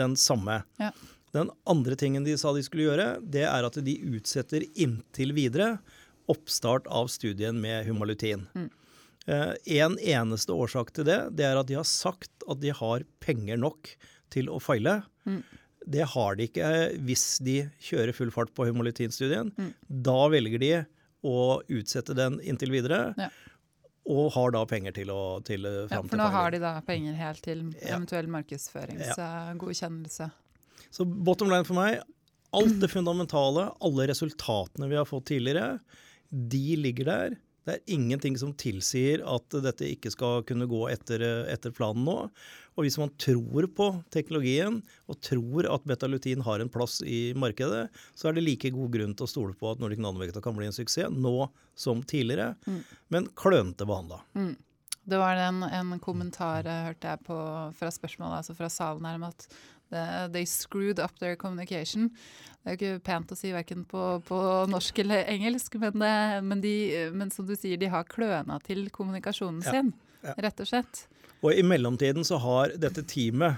[0.00, 0.62] den samme.
[0.80, 0.92] Ja.
[1.34, 5.76] Den andre tingen de sa de skulle gjøre, det er at de utsetter inntil videre
[6.30, 8.46] oppstart av studien med Humalutin.
[8.54, 8.70] Mm.
[9.30, 13.04] Eh, en eneste årsak til det, det er at de har sagt at de har
[13.22, 13.92] penger nok
[14.32, 15.02] til å feile.
[15.28, 15.42] Mm.
[15.90, 16.70] Det har de ikke
[17.06, 19.52] hvis de kjører full fart på Humalutin-studien.
[19.56, 19.70] Mm.
[20.08, 20.72] Da velger de
[21.26, 23.14] å utsette den inntil videre.
[23.20, 23.30] Ja.
[24.10, 27.14] Og har da penger til å til, eh, ja, For nå har de da penger
[27.18, 30.30] helt til eventuell markedsføringsgodkjennelse.
[30.30, 30.86] Ja.
[30.90, 32.00] Så bottom line for meg,
[32.56, 35.78] alt det fundamentale, alle resultatene vi har fått tidligere,
[36.30, 37.38] de ligger der.
[37.66, 42.16] Det er ingenting som tilsier at dette ikke skal kunne gå etter, etter, planen nå.
[42.78, 44.78] Og hvis man tror på teknologien
[45.10, 49.12] og tror at betalutin har en plass i markedet, så er det like god grunn
[49.16, 52.80] til å stole på at Nordic Nanovector kan bli en suksess nå som tidligere, mm.
[53.12, 54.22] men klønete behandla.
[54.36, 54.56] Mm.
[55.10, 57.36] Det var en, en kommentar hørte jeg på
[57.76, 59.46] fra spørsmålet, altså fra salen her, om at
[59.90, 62.10] They screwed up their communication.
[62.60, 66.12] Det er jo ikke pent å si verken på, på norsk eller engelsk, men, det,
[66.44, 66.74] men, de,
[67.16, 70.34] men, som du sier, de har kløna til kommunikasjonen ja, sin, ja.
[70.44, 71.04] rett og slett.
[71.40, 73.56] Og i mellomtiden så har dette teamet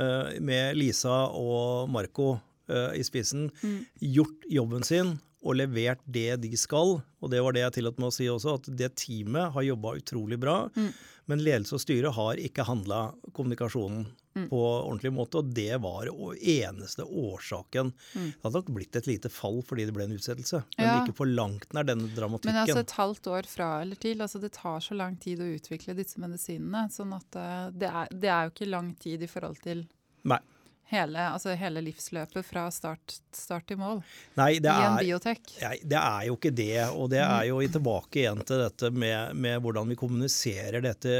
[0.00, 3.78] uh, med Lisa og Marco uh, i spissen mm.
[4.18, 6.98] gjort jobben sin og levert det de skal.
[7.22, 9.94] Og det var det jeg tillot meg å si også, at det teamet har jobba
[10.02, 10.64] utrolig bra.
[10.74, 10.90] Mm.
[11.30, 14.08] Men ledelse og styre har ikke handla kommunikasjonen
[14.40, 14.48] mm.
[14.50, 17.92] på ordentlig måte, og det var eneste årsaken.
[18.14, 18.28] Mm.
[18.30, 20.98] Det hadde nok blitt et lite fall fordi det ble en utsettelse, men ja.
[21.02, 22.54] ikke på langt nær denne dramatikken.
[22.54, 25.50] Men altså et halvt år fra eller til, altså det tar så lang tid å
[25.56, 26.86] utvikle disse medisinene.
[26.92, 29.86] sånn at uh, det, er, det er jo ikke lang tid i forhold til
[30.28, 30.42] Nei
[30.90, 34.00] hele, altså hele livsløpet fra start, start, til mål
[34.38, 35.52] Nei, det i en biotek?
[35.62, 36.74] Nei, det er jo ikke det.
[36.94, 41.14] Og det er jo tilbake igjen til dette med, med hvordan vi kommuniserer dette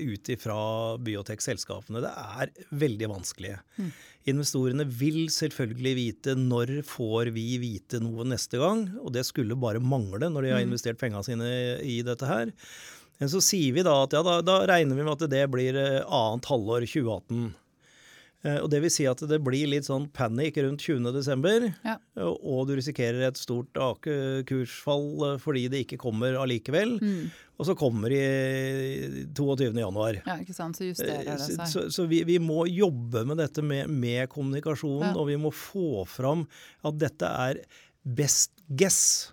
[0.00, 0.58] ut ifra
[1.06, 2.02] biotek-selskapene.
[2.04, 3.54] Det er veldig vanskelig.
[3.78, 3.94] Mm.
[4.32, 9.82] Investorene vil selvfølgelig vite når får vi vite noe neste gang, og det skulle bare
[9.82, 10.70] mangle når de har mm.
[10.70, 11.50] investert pengene sine
[11.86, 12.50] i dette her.
[13.20, 15.78] Men så sier vi da at ja, da, da regner vi med at det blir
[15.80, 17.54] eh, annet halvår 2018.
[18.44, 21.96] Eh, og Det vil si at det blir litt sånn panikk rundt 20.12., ja.
[22.36, 23.72] og du risikerer et stort
[24.48, 26.96] kursfall eh, fordi det ikke kommer allikevel.
[27.00, 27.30] Mm.
[27.56, 28.24] Og så kommer i
[29.32, 30.20] 22.1.
[30.26, 31.62] Ja, ikke sant, så justerer det seg.
[31.62, 35.14] Så, så, så vi, vi, må jobbe med dette med, med kommunikasjon, ja.
[35.16, 36.44] og vi må få fram
[36.84, 37.64] at dette er
[38.04, 39.32] best guess.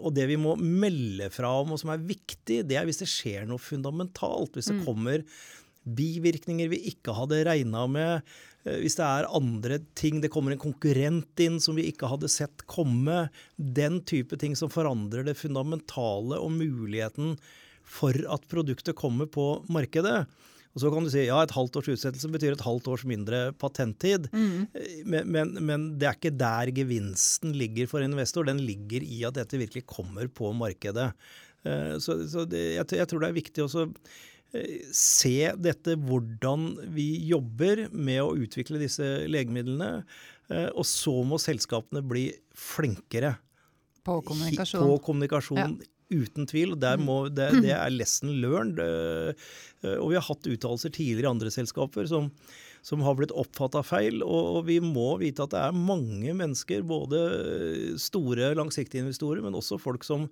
[0.00, 3.08] Og det vi må melde fra om, og som er viktig, det er hvis det
[3.12, 4.56] skjer noe fundamentalt.
[4.56, 4.84] Hvis det mm.
[4.88, 5.22] kommer
[5.96, 8.26] bivirkninger vi ikke hadde regna med.
[8.64, 12.30] Eh, hvis det er andre ting, det kommer en konkurrent inn som vi ikke hadde
[12.32, 13.26] sett komme.
[13.56, 17.36] Den type ting som forandrer det fundamentale og muligheten
[17.88, 20.26] for at produktet kommer på markedet.
[20.76, 23.48] Og så kan du si ja, et halvt års utsettelse betyr et halvt års mindre
[23.58, 24.28] patenttid.
[24.30, 24.68] Mm.
[24.76, 28.46] Eh, men, men, men, det er ikke der gevinsten ligger for investor.
[28.46, 31.10] Den ligger i at dette virkelig kommer på markedet.
[31.66, 33.88] Eh, så, så det, jeg, jeg, tror det er viktig også
[34.96, 40.04] se dette, hvordan vi jobber med å utvikle disse legemidlene.
[40.48, 43.36] Eh, og så må selskapene bli flinkere
[44.08, 44.86] på kommunikasjon.
[44.86, 45.68] På kommunikasjon ja.
[46.08, 46.76] Uten tvil.
[47.04, 48.80] Må, det, det, er lesson learned.
[48.80, 49.50] Eh,
[49.84, 52.30] eh, og vi har hatt uttalelser tidligere i andre selskaper som,
[52.86, 54.22] som har blitt oppfatta feil.
[54.24, 57.20] Og, vi må vite at det er mange mennesker, både
[58.00, 60.28] store, langsiktige investorer, men også folk som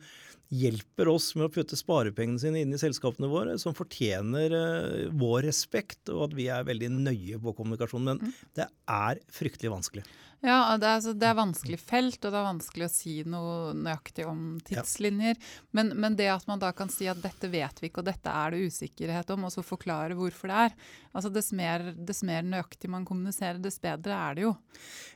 [0.55, 5.49] hjelper oss med å putte sparepengene sine inn i selskapene våre, som fortjener uh, vår
[5.49, 8.13] respekt, og at vi er veldig nøye på kommunikasjonen.
[8.13, 8.37] Men mm.
[8.61, 10.07] det er fryktelig vanskelig.
[10.47, 13.73] Ja, det er, altså, det er, vanskelig felt, og det er vanskelig å si noe
[13.75, 15.35] nøyaktig om tidslinjer.
[15.35, 15.65] Ja.
[15.75, 18.31] Men, men, det at man da kan si at dette vet vi ikke, og dette
[18.31, 20.79] er det usikkerhet om, og så forklare hvorfor det er.
[21.17, 24.55] Altså Dess mer, dess mer nøyaktig man kommuniserer, dess bedre er det jo.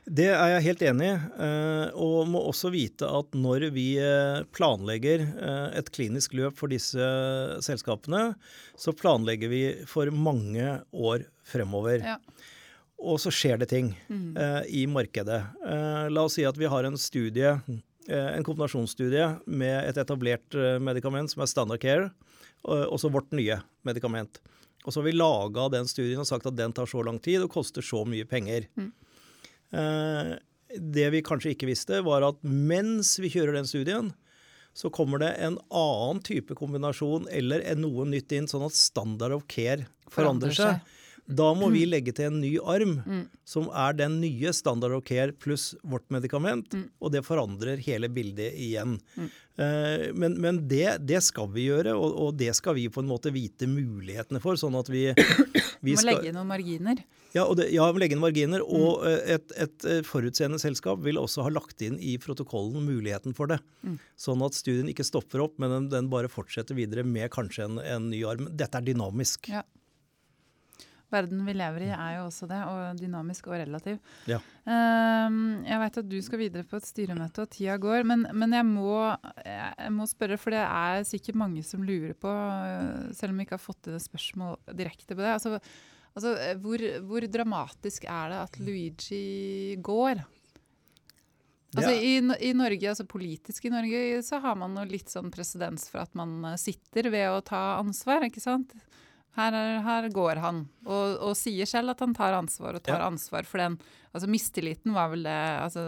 [0.03, 1.17] Det er jeg helt enig i,
[1.47, 6.73] eh, og må også vite at når vi eh, planlegger eh, et klinisk løp for
[6.73, 7.11] disse
[7.63, 8.33] selskapene,
[8.75, 12.03] så planlegger vi for mange år fremover.
[12.17, 12.19] Ja
[13.01, 14.27] og så skjer det ting mm.
[14.37, 15.41] uh, i markedet.
[15.65, 17.55] Eh, la oss si at vi har en studie,
[18.07, 22.11] eh, en kombinasjonsstudie med et etablert medikament som er standard care,
[22.61, 24.37] og så vårt nye medikament.
[24.85, 27.41] Og så har vi laga den studien og sagt at den tar så lang tid
[27.41, 28.67] og koster så mye penger.
[28.77, 28.91] Mm.
[30.93, 34.11] det vi kanskje ikke visste, var at mens vi kjører den studien,
[34.77, 39.47] så kommer det en annen type kombinasjon eller noe nytt inn, sånn at standard of
[39.49, 40.85] care forandrer seg.
[41.37, 42.97] Da må vi legge til en ny arm,
[43.47, 48.57] som er den nye standard of care pluss vårt medikament, og det forandrer hele bildet
[48.59, 48.99] igjen.
[49.61, 53.09] Eh, men, men det, det, skal vi gjøre, og, og, det skal vi på en
[53.09, 54.59] måte vite mulighetene for.
[54.59, 55.09] sånn at vi,
[55.85, 57.01] vi skal, Må legge noen marginer?
[57.35, 58.63] Ja, det, ja legge inn marginer.
[58.63, 59.17] Og mm.
[59.35, 63.59] et, et, forutseende selskap vil også ha lagt inn i protokollen muligheten for det.
[63.83, 63.99] Mm.
[64.19, 67.83] Sånn at studien ikke stopper opp, men den, den bare fortsetter videre med kanskje en,
[67.83, 68.49] en, ny arm.
[68.55, 69.51] Dette er dynamisk.
[69.51, 69.65] Ja.
[71.11, 73.99] Verden vi lever i er jo også det, og dynamisk og relativ.
[74.29, 74.39] Ja.
[74.63, 78.05] Um, jeg veit at du skal videre på et styremøte, og tida går.
[78.07, 78.97] Men, men jeg, må,
[79.45, 82.35] jeg, må, spørre, for det er sikkert mange som lurer på,
[83.17, 85.33] selv om vi ikke har fått til spørsmål direkte på det.
[85.35, 85.57] Altså,
[86.15, 89.25] altså hvor, hvor, dramatisk er det at Luigi
[89.83, 90.23] går?
[91.71, 95.87] Altså, i, i, Norge, altså Politisk i Norge så har man jo litt sånn presedens
[95.91, 98.27] for at man sitter ved å ta ansvar.
[98.27, 98.75] ikke sant?
[99.37, 103.07] Her, her, går han, og, og, sier selv at han tar ansvar, og tar ja.
[103.07, 103.77] ansvar for den.
[104.11, 105.85] Altså Mistilliten var vel det altså,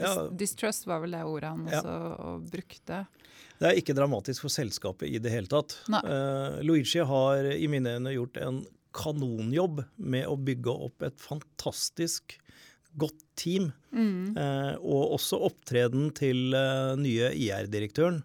[0.00, 0.12] ja.
[0.40, 3.02] Distrust var vel det ordet han også og brukte.
[3.60, 5.76] Det er ikke dramatisk for selskapet i det hele tatt.
[5.92, 8.62] Uh, Luigi har i mine øyne gjort en
[8.96, 12.38] kanonjobb med å bygge opp et fantastisk
[12.98, 13.70] godt team.
[13.92, 14.34] Mm.
[14.36, 18.22] Uh, og også opptreden til uh, nye IR-direktøren.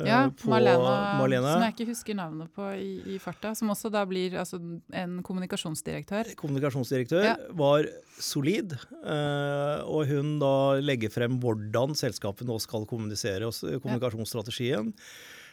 [0.00, 3.52] Eh, ja, Marlena, Marlene, som jeg ikke husker navnet på i, i farta.
[3.58, 4.60] Som også da blir altså,
[4.96, 6.32] en kommunikasjonsdirektør.
[6.40, 7.36] Kommunikasjonsdirektør ja.
[7.58, 13.82] var solid, eh, og hun da legger frem hvordan selskapet nå skal kommunisere kommunikasjonsstrategien.
[13.84, 14.94] kommunikasjonsstrategien.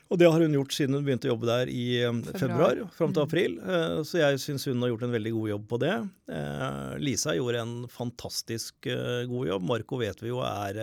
[0.09, 2.95] Og det har hun gjort siden hun begynte å jobbe der i um, februar, februar
[2.97, 3.27] fram til mm.
[3.27, 3.57] april.
[3.61, 5.93] Uh, så jeg syns hun har gjort en veldig god jobb på det.
[6.31, 9.69] Uh, Lisa gjorde en fantastisk god jobb.
[9.69, 10.81] Marco vet vi jo er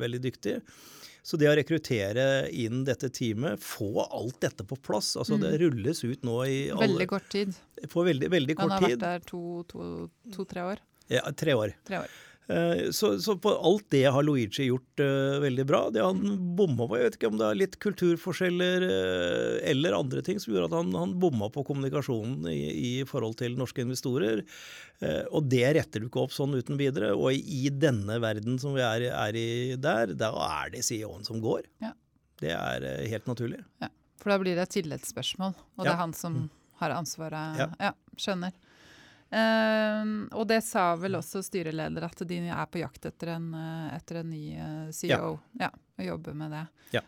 [0.00, 0.56] veldig dyktig.
[1.22, 5.44] Så det å rekruttere inn dette teamet, få alt dette på plass altså mm.
[5.44, 7.54] Det rulles ut nå i alle, Veldig kort tid.
[7.92, 8.74] På veldig, veldig kort tid.
[8.74, 9.86] Han har vært der to-tre
[10.34, 10.82] to, to, år?
[11.12, 11.76] Ja, tre år.
[11.86, 12.16] Tre år.
[12.46, 15.82] Eh, så, så, på alt det har Luigi gjort uh, veldig bra.
[15.94, 16.22] Det han
[16.56, 20.52] bomma på, jeg vet ikke om det er litt kulturforskjeller uh, eller andre ting som
[20.52, 24.42] gjorde at han, han bomma på kommunikasjonen i, i, forhold til norske investorer.
[25.02, 27.12] Uh, og det retter du ikke opp sånn uten videre.
[27.14, 31.26] Og i, i denne verden som vi er, er, i der, da er det CEO-en
[31.28, 31.68] som går.
[31.84, 31.94] Ja.
[32.42, 33.62] Det er helt naturlig.
[33.78, 33.86] Ja,
[34.18, 36.46] For da blir det et tillitsspørsmål, og det er han som mm.
[36.80, 37.60] har ansvaret.
[37.60, 38.56] Ja, ja skjønner.
[39.32, 43.94] Uh, og det sa vel også styreleder, at de er på jakt etter en, eh,
[43.96, 45.38] etter en ny eh, CEO.
[45.56, 45.68] Ja.
[45.68, 45.70] ja.
[45.96, 46.62] Og jobber med det.
[46.98, 47.02] Ja.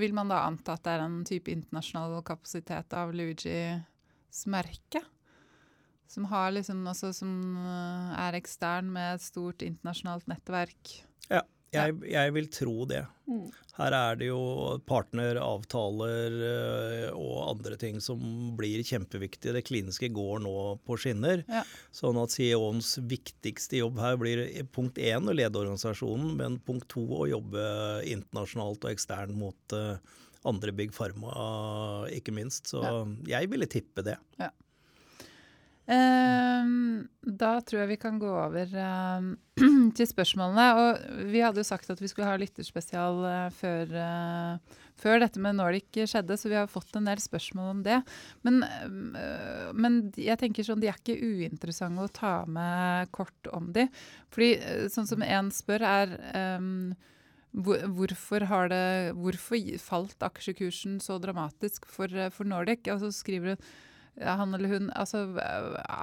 [0.00, 5.02] Vil man da anta at det er en type internasjonal kapasitet av Luigis merke?
[6.08, 7.56] Som, har liksom, altså, som
[8.20, 10.92] er ekstern med et stort internasjonalt nettverk?
[11.72, 13.02] Jeg, jeg, vil tro det.
[13.30, 13.46] Mm.
[13.78, 14.40] Her er det jo
[14.84, 18.20] partneravtaler eh, og andre ting som
[18.58, 19.54] blir kjempeviktige.
[19.56, 20.54] Det kliniske går nå
[20.84, 21.44] på skinner.
[21.48, 21.62] Ja.
[21.96, 24.44] Sånn at CEO-ens viktigste jobb her blir
[24.76, 27.64] punkt én å lede organisasjonen, men punkt to å jobbe
[28.12, 29.96] internasjonalt og eksternt mot uh,
[30.48, 31.32] andre Big Pharma,
[32.12, 32.68] ikke minst.
[32.74, 33.00] Så ja.
[33.38, 34.18] jeg ville tippe det.
[34.42, 34.52] Ja.
[35.82, 39.32] Um, da tror jeg vi kan gå over um,
[39.98, 40.66] til spørsmålene.
[40.78, 45.42] Og vi hadde jo sagt at vi skulle ha lytterspesial uh, før, uh, før, dette
[45.42, 47.98] med Nordic skjedde, så vi har fått en del spørsmål om det.
[48.46, 53.72] Men, uh, men, jeg tenker sånn, de er ikke uinteressante å ta med kort om
[53.74, 53.88] de.
[54.34, 56.20] Fordi sånn som en spør, er
[56.58, 56.92] um,
[57.52, 62.88] Hvorfor, det, hvorfor falt aksjekursen så dramatisk for, for Nordic?
[62.88, 63.66] så skriver hun
[64.20, 65.24] han eller hun altså,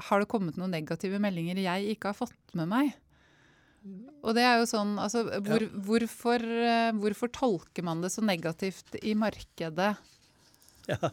[0.10, 2.95] Har det kommet noen negative meldinger jeg ikke har fått med meg?
[4.26, 5.69] Og det er jo sånn altså, hvor, ja.
[5.88, 9.93] hvorfor, eh, hvorfor, tolker man det så negativt i markedet?
[10.89, 11.12] Ja.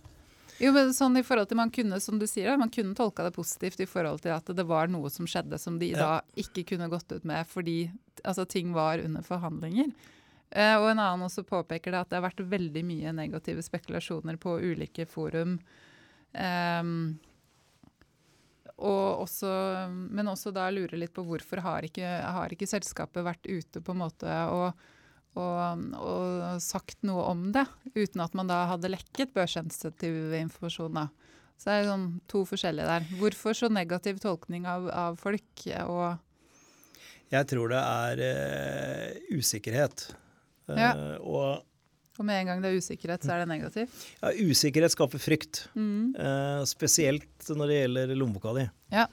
[0.56, 3.34] Jo, men sånn i forhold til Man kunne som du sier, man kunne tolka det
[3.36, 6.00] positivt i forhold til at det var noe som skjedde som de ja.
[6.00, 7.90] da ikke kunne gått ut med fordi
[8.24, 9.92] altså, ting var under forhandlinger.
[10.50, 14.40] Eh, og en annen også påpeker det at det har vært veldig mye negative spekulasjoner
[14.42, 15.58] på ulike forum
[16.36, 17.16] Um,
[18.76, 19.50] og også,
[19.88, 23.94] men også da lure litt på hvorfor har ikke, har ikke selskapet vært ute på
[23.94, 24.82] en måte og,
[25.40, 31.00] og, og, sagt noe om det, uten at man da hadde lekket børssensitiv informasjon.
[31.00, 31.06] da.
[31.56, 33.08] Så det er sånn to forskjellige der.
[33.16, 35.64] Hvorfor så negativ tolkning av, av folk?
[35.88, 36.20] og
[37.32, 40.10] Jeg tror det er uh, usikkerhet.
[40.68, 40.92] Uh, ja.
[41.24, 41.64] Og
[42.20, 43.96] og med en gang det er usikkerhet, så er det negativt?
[44.22, 45.66] Ja, usikkerhet skaper frykt.
[45.76, 46.14] Mm.
[46.14, 48.66] Eh, spesielt når det gjelder lommeboka di.
[48.94, 49.06] Ja.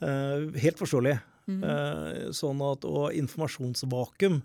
[0.00, 1.16] Eh, helt forståelig.
[1.50, 1.60] Mm.
[1.66, 4.40] Eh, sånn at, og informasjonsvakuum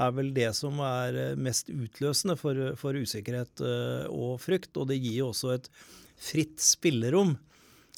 [0.00, 3.62] er vel det som er mest utløsende for, for usikkerhet
[4.14, 4.70] og frykt.
[4.78, 5.66] Og det gir jo også et
[6.20, 7.34] fritt spillerom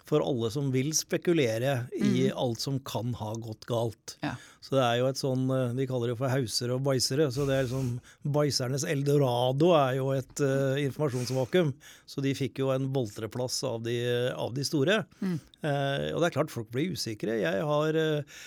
[0.09, 4.17] for alle som vil spekulere i alt som kan ha gått galt.
[4.25, 4.35] Ja.
[4.62, 7.29] Så det er jo et sånn eh, De kaller det for hausere og bæsjere.
[7.35, 7.95] Så det er liksom
[8.35, 11.73] Bæsjernes eldorado er jo et uh, informasjonsvakuum.
[12.07, 13.97] Så de fikk jo en boltreplass av de,
[14.31, 15.03] av de store.
[15.23, 17.41] Eh, og det er klart folk blir usikre.
[17.43, 18.47] Jeg har uh,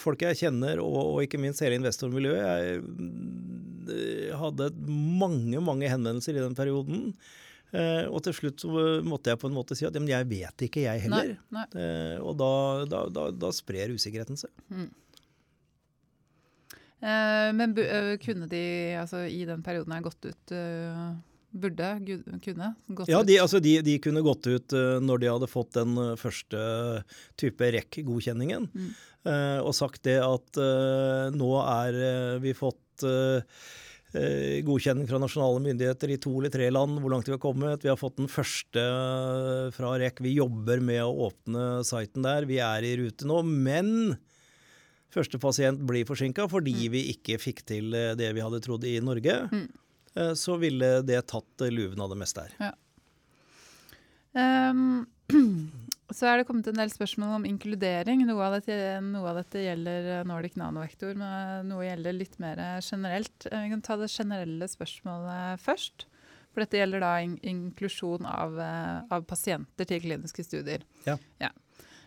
[0.00, 2.44] folk jeg kjenner, og, og ikke minst hele investormiljøet.
[2.44, 7.10] Jeg mm, hadde mange, mange henvendelser i den perioden.
[7.76, 8.70] Eh, og til slutt så
[9.04, 11.34] måtte jeg på en måte si at jeg vet ikke, jeg heller.
[11.52, 11.82] Nei, nei.
[11.82, 12.50] Eh, og da,
[12.88, 14.52] da, da, da sprer usikkerheten seg.
[17.04, 18.62] Eh, men eh, kunne de
[19.02, 20.54] altså, i den perioden her gått ut
[21.56, 21.88] Burde
[22.44, 23.28] kunne gått Ja, ut?
[23.28, 26.58] de, altså de, de kunne gått ut når de hadde fått den første
[27.40, 28.90] type REC-godkjenningen, Mm.
[29.64, 30.58] og sagt det at
[31.34, 31.96] nå er
[32.44, 33.06] vi fått
[34.66, 37.84] godkjenning fra nasjonale myndigheter i to eller tre land, hvor langt vi har kommet.
[37.84, 40.22] Vi har fått den første eh, fra REC.
[40.24, 42.48] Vi jobber med å åpne siten der.
[42.48, 43.42] Vi er i rute nå.
[43.46, 44.16] Men
[45.12, 48.98] første pasient blir forsinka fordi vi ikke fikk til eh, det vi hadde trodd i
[49.04, 49.40] Norge.
[49.52, 49.66] Mm.
[50.16, 52.74] Eh, Så ville det tatt eh, luven av det meste her.
[54.36, 55.06] Ehm,
[56.14, 58.20] så er det kommet en del spørsmål om inkludering.
[58.28, 62.60] Noe av dette, noe av dette gjelder eh, Nordic Nanovektor, men noe gjelder litt mer
[62.62, 63.48] eh, generelt.
[63.50, 66.06] Eh, Vi kan ta det generelle spørsmålet først.
[66.54, 70.86] For dette gjelder da in inklusjon av, eh, av pasienter til kliniske studier.
[71.08, 71.18] Ja.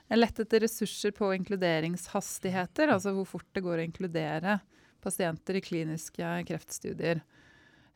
[0.09, 4.55] Jeg lette etter ressurser på inkluderingshastigheter, altså hvor fort det går å inkludere
[5.03, 7.21] pasienter i kliniske kreftstudier.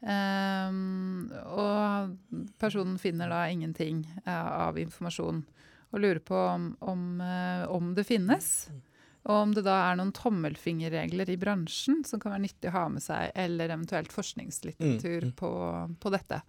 [0.03, 5.41] Um, og personen finner da ingenting uh, av informasjon,
[5.93, 8.47] og lurer på om, om, eh, om det finnes.
[9.23, 12.87] Og om det da er noen tommelfingerregler i bransjen som kan være nyttig å ha
[12.91, 15.37] med seg, eller eventuelt forskningslitteratur Mm, mm.
[15.39, 15.51] på,
[16.03, 16.41] på dette.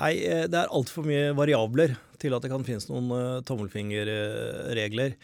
[0.00, 5.14] Nei, eh, det er altfor mye variabler til at det kan finnes noen eh, tommelfingerregler.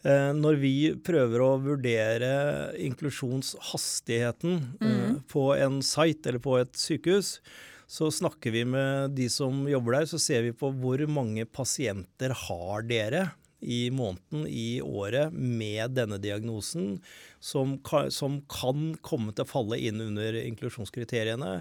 [0.00, 0.70] Når vi
[1.04, 2.28] prøver å vurdere
[2.80, 5.18] inklusjonshastigheten Mhm.
[5.28, 7.40] på en site eller på et sykehus,
[7.90, 12.30] så snakker vi med de som jobber der, så ser vi på hvor mange pasienter
[12.46, 13.24] har dere
[13.60, 16.94] i måneden, i året, med denne diagnosen,
[17.44, 21.58] som kan, som kan komme til å falle inn under inklusjonskriteriene.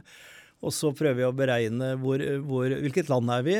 [0.63, 3.53] Og så prøver vi å beregne hvor, hvor, hvilket land er vi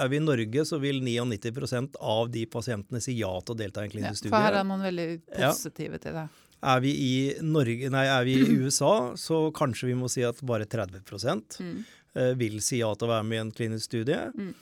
[0.00, 3.84] Er vi i Norge, så vil 99% av de pasientene si ja til å delta
[3.84, 4.32] i en Ja, studie.
[4.32, 5.50] for her er man veldig Ja.
[5.52, 6.28] positive til det.
[6.62, 10.40] Er vi i Norge, nei, er vi i USA, så kanskje vi må si at
[10.46, 11.84] bare 30 Mm.
[12.14, 14.20] eh, vil si ja til å være med i en klinisk studie.
[14.36, 14.52] Mm.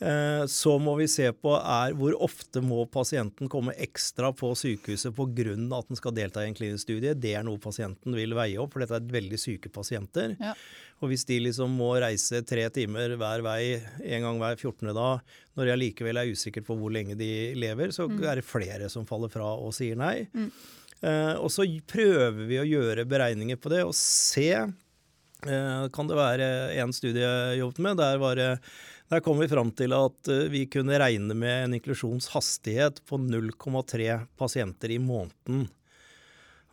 [0.00, 5.14] Eh, Så må vi se på er hvor ofte må pasienten komme ekstra på sykehuset
[5.14, 5.78] pga.
[5.78, 7.14] at den skal delta i en klinisk studie.
[7.14, 10.36] Det er noe pasienten vil veie opp, for dette er veldig syke pasienter.
[10.40, 10.54] Ja.
[11.02, 14.94] Og hvis de liksom må reise tre timer hver vei en gang hver 14.
[14.94, 15.20] dag,
[15.56, 18.22] når jeg likevel er usikker på hvor lenge de lever, så Mm.
[18.24, 20.26] er det flere som faller fra og sier nei.
[20.34, 20.50] Mm.
[21.04, 24.48] Eh, og så prøver vi å gjøre beregninger på det og se
[25.44, 26.46] Eh, kan det være
[26.80, 27.98] en studie jeg jobbet med.
[28.00, 28.38] Der, var
[29.10, 34.22] der kom vi fram til at eh, vi kunne regne med en inklusjonshastighet på 0,3
[34.40, 35.66] pasienter i måneden.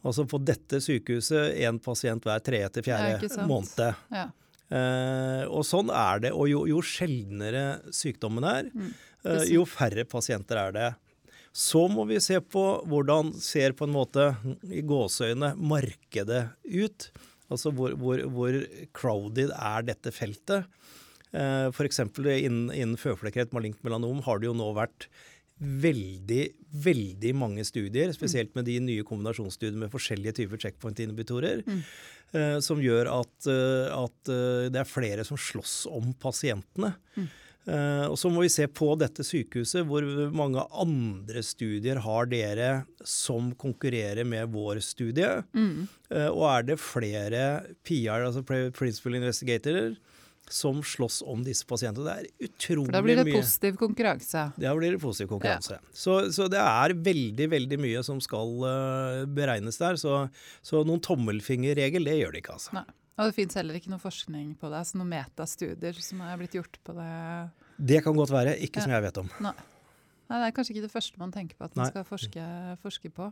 [0.07, 3.91] Altså på dette sykehuset én pasient hver tredje til fjerde måned.
[4.15, 4.23] Ja.
[4.71, 6.31] Eh, og sånn er det.
[6.31, 8.93] Og jo, jo sjeldnere sykdommen er, Mm.
[9.25, 10.89] eh, jo færre pasienter er det.
[11.51, 14.29] Så må vi se på hvordan ser på en måte
[14.71, 17.09] i gåseøyne markedet ut.
[17.51, 18.55] Altså hvor, hvor, hvor
[18.95, 20.69] crowded er dette feltet.
[21.35, 21.99] Eh, F.eks.
[21.99, 25.09] innen, innen føflekkreft, malignt melanom, har det jo nå vært
[25.61, 26.45] veldig,
[26.87, 31.83] veldig mange studier, spesielt med de nye kombinasjonsstudiene med forskjellige typer checkpoint-inhibitorer, Mm.
[32.33, 34.31] eh, som gjør at, eh, at
[34.73, 36.95] det er flere som slåss om pasientene.
[37.15, 37.27] Mm.
[37.69, 42.69] Eh, og så må vi se på dette sykehuset, hvor mange andre studier har dere
[43.05, 45.41] som konkurrerer med vår studie.
[45.53, 45.85] Mm.
[46.09, 47.43] Eh, og er det flere
[47.85, 49.93] PR, altså Principal Investigator,
[50.51, 52.07] som slåss om disse pasientene?
[52.09, 52.95] Det er utrolig mye.
[52.97, 53.43] da blir det mye.
[53.43, 54.47] positiv konkurranse.
[54.57, 55.77] Da blir det positiv konkurranse.
[55.93, 60.01] Så, så det er veldig veldig mye som skal eh, beregnes der.
[60.01, 60.25] Så,
[60.65, 62.81] så noen tommelfingerregel, det gjør det ikke, altså.
[62.81, 62.87] Nei.
[63.21, 66.55] Og det fins heller ikke noe forskning på det, altså noen metastudier som er blitt
[66.57, 67.11] gjort på det.
[67.77, 68.55] Det kan godt være.
[68.65, 69.29] Ikke som jeg vet om.
[69.45, 69.53] Nei,
[70.39, 71.91] det er kanskje ikke det første man tenker på at man Nei.
[71.91, 72.45] skal forske,
[72.81, 73.27] forske på.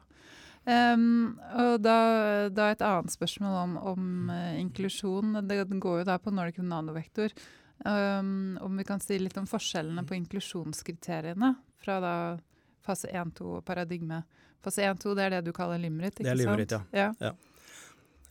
[0.67, 1.95] Um, og da,
[2.51, 5.39] da et annet spørsmål om, om uh, inklusjon.
[5.47, 7.33] Det, det går jo da på Nordic Nanovektor.
[7.85, 12.15] Um, om vi kan si litt om forskjellene på inklusjonskriteriene fra da
[12.85, 14.21] fase 1-2 og paradigme.
[14.63, 16.19] Fase 1-2 det er det du kaller limrit?
[16.19, 16.91] ikke Det er sant?
[16.91, 17.07] ja.
[17.07, 17.29] ja.
[17.29, 17.33] ja.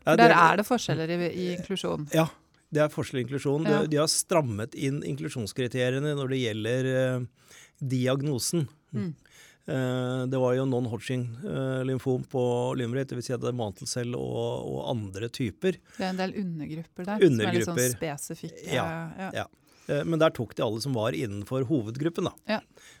[0.05, 2.07] Ja, der er det forskjeller i, i inklusjon.
[2.15, 2.27] Ja,
[2.71, 3.65] Det er forskjell i inklusjon.
[3.67, 3.81] Ja.
[3.83, 7.25] De, de har strammet inn inklusjonskriteriene når det gjelder eh,
[7.81, 8.67] diagnosen.
[8.93, 9.13] Mm.
[9.69, 12.43] Eh, det var jo non-Hodging-lymfom på
[12.79, 13.25] Limerick, dvs.
[13.29, 15.77] Si at det er mantelcell og, og andre typer.
[15.97, 18.69] Det er en del undergrupper der som er litt sånn spesifikke.
[18.73, 18.85] Ja,
[19.19, 19.31] ja.
[19.43, 19.47] ja.
[20.05, 22.27] Men der tok de alle som var innenfor hovedgruppen.
[22.29, 22.33] da.
[22.57, 22.59] Ja.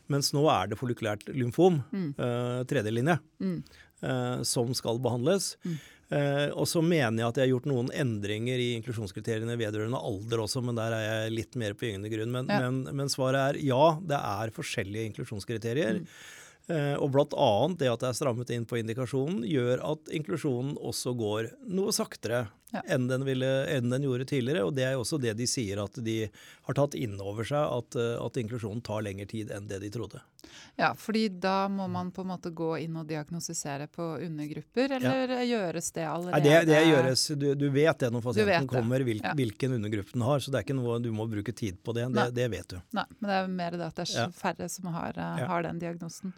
[0.09, 2.09] Mens nå er det folikulært lymfom, Mm.
[2.17, 3.59] eh, tredje linje, Mm.
[4.01, 5.51] eh, som skal behandles.
[5.65, 5.77] Mm.
[6.09, 10.41] Eh, og så mener jeg at jeg har gjort noen endringer i inklusjonskriteriene vedrørende alder
[10.41, 12.33] også, men der er jeg litt mer på gyngende grunn.
[12.33, 12.59] Men, Ja.
[12.65, 16.01] men, men svaret er ja, det er forskjellige inklusjonskriterier.
[16.01, 16.07] Mm.
[16.69, 21.15] Eh, og annet det at det er strammet inn på indikasjonen, gjør at inklusjonen også
[21.17, 22.81] går noe saktere Ja.
[22.85, 24.63] enn, den ville, enn den gjorde tidligere.
[24.67, 26.17] Og det er jo også det de sier, at de
[26.67, 29.89] har tatt inn over seg at, eh, at inklusjonen tar lengre tid enn det de
[29.93, 30.21] trodde.
[30.79, 35.33] Ja, fordi da må man på en måte gå inn og diagnostisere på undergrupper, eller
[35.43, 36.39] gjøres det allerede?
[36.39, 39.33] Nei, det, det gjøres, du, du vet det når pasienten kommer, hvil, ja.
[39.37, 40.39] hvilken undergruppe den har.
[40.39, 42.07] Så det er ikke noe du må bruke tid på det.
[42.15, 42.79] Det, det vet du.
[42.95, 44.29] Nei, men det er mer det at det er Ja.
[44.35, 45.47] færre som har, eh, Ja.
[45.47, 46.33] har den diagnosen.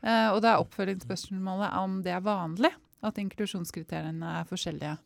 [0.00, 2.70] Uh, og det er oppfølgingsspørsmålet om det er vanlig
[3.04, 4.96] at inklusjonskriteriene er forskjellige.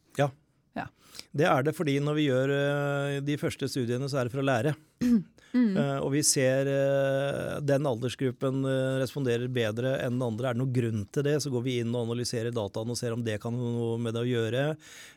[1.35, 4.43] Det er det fordi når vi gjør eh, de første studiene, så er det for
[4.43, 4.75] å lære.
[5.55, 5.77] Mm.
[5.79, 10.51] Eh, og vi ser eh, den aldersgruppen eh, responderer bedre enn den andre.
[10.51, 13.15] Er det noen grunn til det, så går vi inn og analyserer dataene og ser
[13.15, 14.65] om det kan noe med det å gjøre.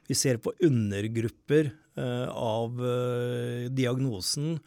[0.06, 2.78] Vi ser på undergrupper av
[3.74, 4.60] diagnosen.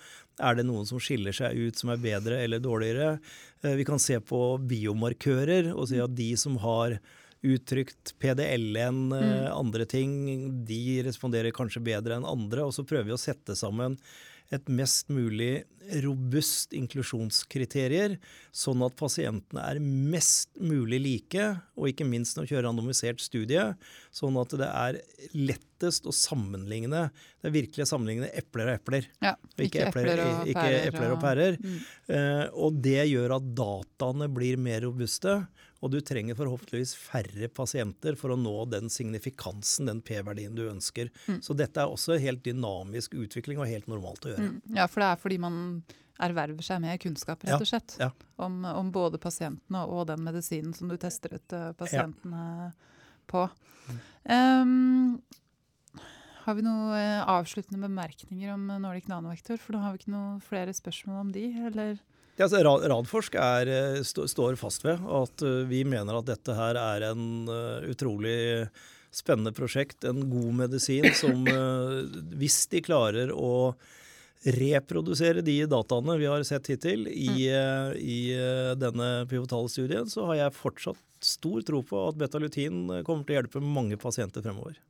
[0.43, 3.21] Er det noen som skiller seg ut som er bedre eller dårligere?
[3.63, 6.99] Vi kan se på biomarkører og si at de som har
[7.47, 9.47] uttrykt PDL-en, mm.
[9.55, 10.13] andre ting,
[10.69, 12.67] de responderer kanskje bedre enn andre.
[12.67, 13.97] Og så prøver vi å sette sammen
[14.51, 15.63] et mest mulig
[16.03, 18.17] robust inklusjonskriterier,
[18.55, 21.47] sånn at pasientene er mest mulig like,
[21.79, 23.65] og ikke minst når vi kjører randomisert studie,
[24.15, 25.01] sånn at det er
[25.39, 27.07] lettest å sammenligne
[27.41, 29.09] Det er virkelig å sammenligne epler og epler.
[29.23, 31.59] Ja, Og ikke, epler, og ikke epler og pærer.
[31.63, 31.81] Mm.
[32.11, 35.41] uh, og det gjør at dataene blir mer robuste,
[35.81, 41.09] og du trenger forhåpentligvis færre pasienter for å nå den signifikansen, den P-verdien du ønsker.
[41.27, 41.41] Mm.
[41.45, 44.51] Så dette er også helt dynamisk utvikling og helt normalt å gjøre.
[44.51, 44.77] Mm.
[44.77, 45.59] Ja, for det er fordi man
[46.21, 47.97] erverver seg mer kunnskap, rett og slett.
[48.01, 48.11] ja.
[48.41, 52.89] Om, om både pasientene og den medisinen som du tester ut pasientene pasientene
[53.31, 53.49] på.
[53.89, 54.01] Mm.
[54.31, 55.21] Um,
[56.45, 59.61] har vi noen eh, avsluttende bemerkninger om eh, Nordic Nanovektor?
[59.61, 62.01] For nå har vi ikke noen flere spørsmål om de, eller?
[62.41, 66.55] Ja, altså, Radforsk er, eh, stå, står fast ved at eh, vi mener at dette
[66.57, 68.65] her er en eh, utrolig
[69.13, 70.07] spennende prosjekt.
[70.09, 71.45] En god medisin som,
[72.41, 73.75] hvis de klarer å
[74.57, 78.21] reprodusere de dataene vi har sett hittil i, eh, i
[78.81, 83.41] denne pivotale studien, så har jeg fortsatt stor tro på at betalutin kommer til å
[83.43, 84.81] hjelpe mange pasienter fremover.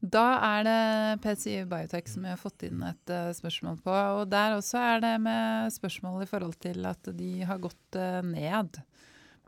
[0.00, 3.96] Da er det PCI Biotech som vi har fått inn et uh, spørsmål på.
[4.20, 8.22] Og der også er det med spørsmål i forhold til at de har gått uh,
[8.24, 8.80] ned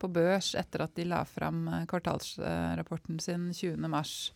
[0.02, 4.32] på børs etter at de la fram eh, kvartalsrapporten sin 20.3.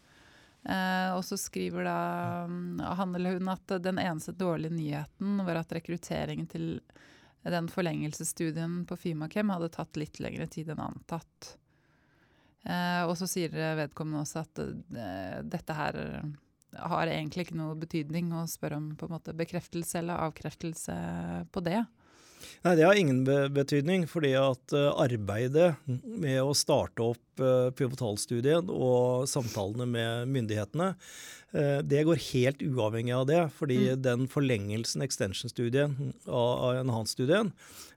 [0.66, 1.98] Eh, og så skriver da
[2.46, 6.68] um, han hun at den eneste dårlige nyheten var at rekrutteringen til
[7.46, 11.56] den forlengelsesstudien på Fimakem hadde tatt litt lengre tid enn antatt.
[12.66, 16.00] Eh, og så sier vedkommende også at eh, dette her
[16.76, 20.96] har egentlig ikke noe betydning, å spørre om på en måte bekreftelse eller avkreftelse
[21.54, 21.84] på det.
[22.64, 28.70] Nei, det har ingen be betydning, fordi at eh, arbeidet med å starte opp pivotalstudien
[28.72, 30.92] og samtalene med myndighetene,
[31.54, 33.42] eh, det går helt uavhengig av det.
[33.56, 37.52] Fordi den forlengelsen, extension-studien av, enhanced-studien,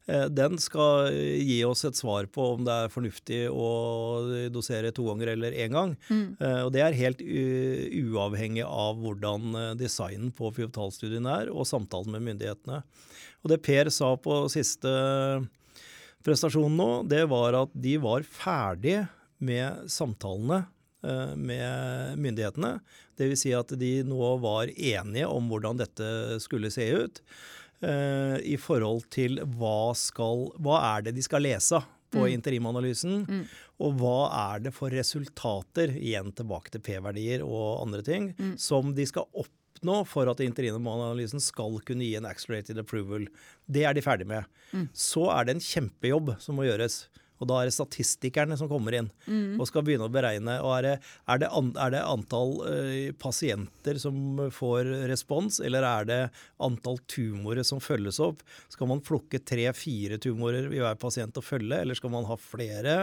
[0.07, 5.07] eh, den skal gi oss et svar på om det er fornuftig å dosere to
[5.09, 5.95] ganger eller én gang.
[6.09, 6.37] Mm.
[6.65, 12.27] og det er helt uavhengig av hvordan eh, designen på pivotalstudien er, og samtalen med
[12.27, 12.83] myndighetene.
[13.43, 14.91] Og det Per sa på siste
[16.25, 18.99] prestasjon nå, det var at de var ferdig
[19.39, 20.63] med samtalene
[21.03, 22.73] eh, med myndighetene.
[23.19, 23.43] Dvs.
[23.45, 27.21] Si at de nå var enige om hvordan dette skulle se ut.
[27.81, 31.79] eh, I forhold til hva, skal, hva er det de skal lese
[32.09, 33.19] på interimanalysen,
[33.85, 34.17] og hva
[34.55, 39.99] er det for resultater, igjen tilbake til P-verdier og andre ting, som de skal oppnå
[40.09, 43.27] for at interimanalysen skal kunne gi en accelerated approval.
[43.69, 44.43] Det er de ferdig med.
[44.91, 47.03] Så er det en kjempejobb som må gjøres.
[47.39, 49.09] Og da er det statistikerne som kommer inn
[49.59, 50.57] og skal begynne å beregne.
[50.63, 50.93] og Er det,
[51.31, 56.19] er det, an, er det antall uh, pasienter som får respons, eller er det
[56.59, 58.43] antall tumorer som følges opp?
[58.71, 62.97] Skal man plukke tre-fire tumorer i hver pasient å følge, eller skal man ha flere?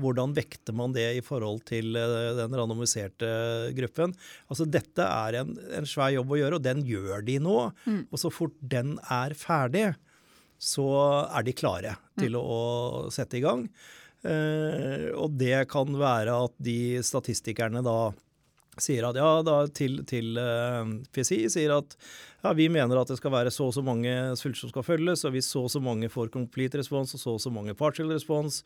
[0.00, 3.28] Hvordan vekter man det i forhold til uh, den randomiserte
[3.76, 4.16] gruppen?
[4.48, 7.58] Altså Dette er en, en svær jobb å gjøre, og den gjør de nå.
[8.08, 9.92] Og så fort den er ferdig,
[10.64, 10.88] så
[11.28, 13.66] er de klare til å, å sette i gang.
[14.24, 17.98] Eh, og det kan være at de statistikerne da
[18.82, 21.96] sier at ja, da til, til uh, PSI sier at
[22.44, 25.22] ja, vi mener at det skal være så og så mange svulster som skal følges,
[25.24, 28.12] og hvis så og så mange får complete respons og så og så mange partial
[28.12, 28.60] respons,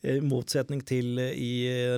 [0.00, 1.50] i motsetning til eh, i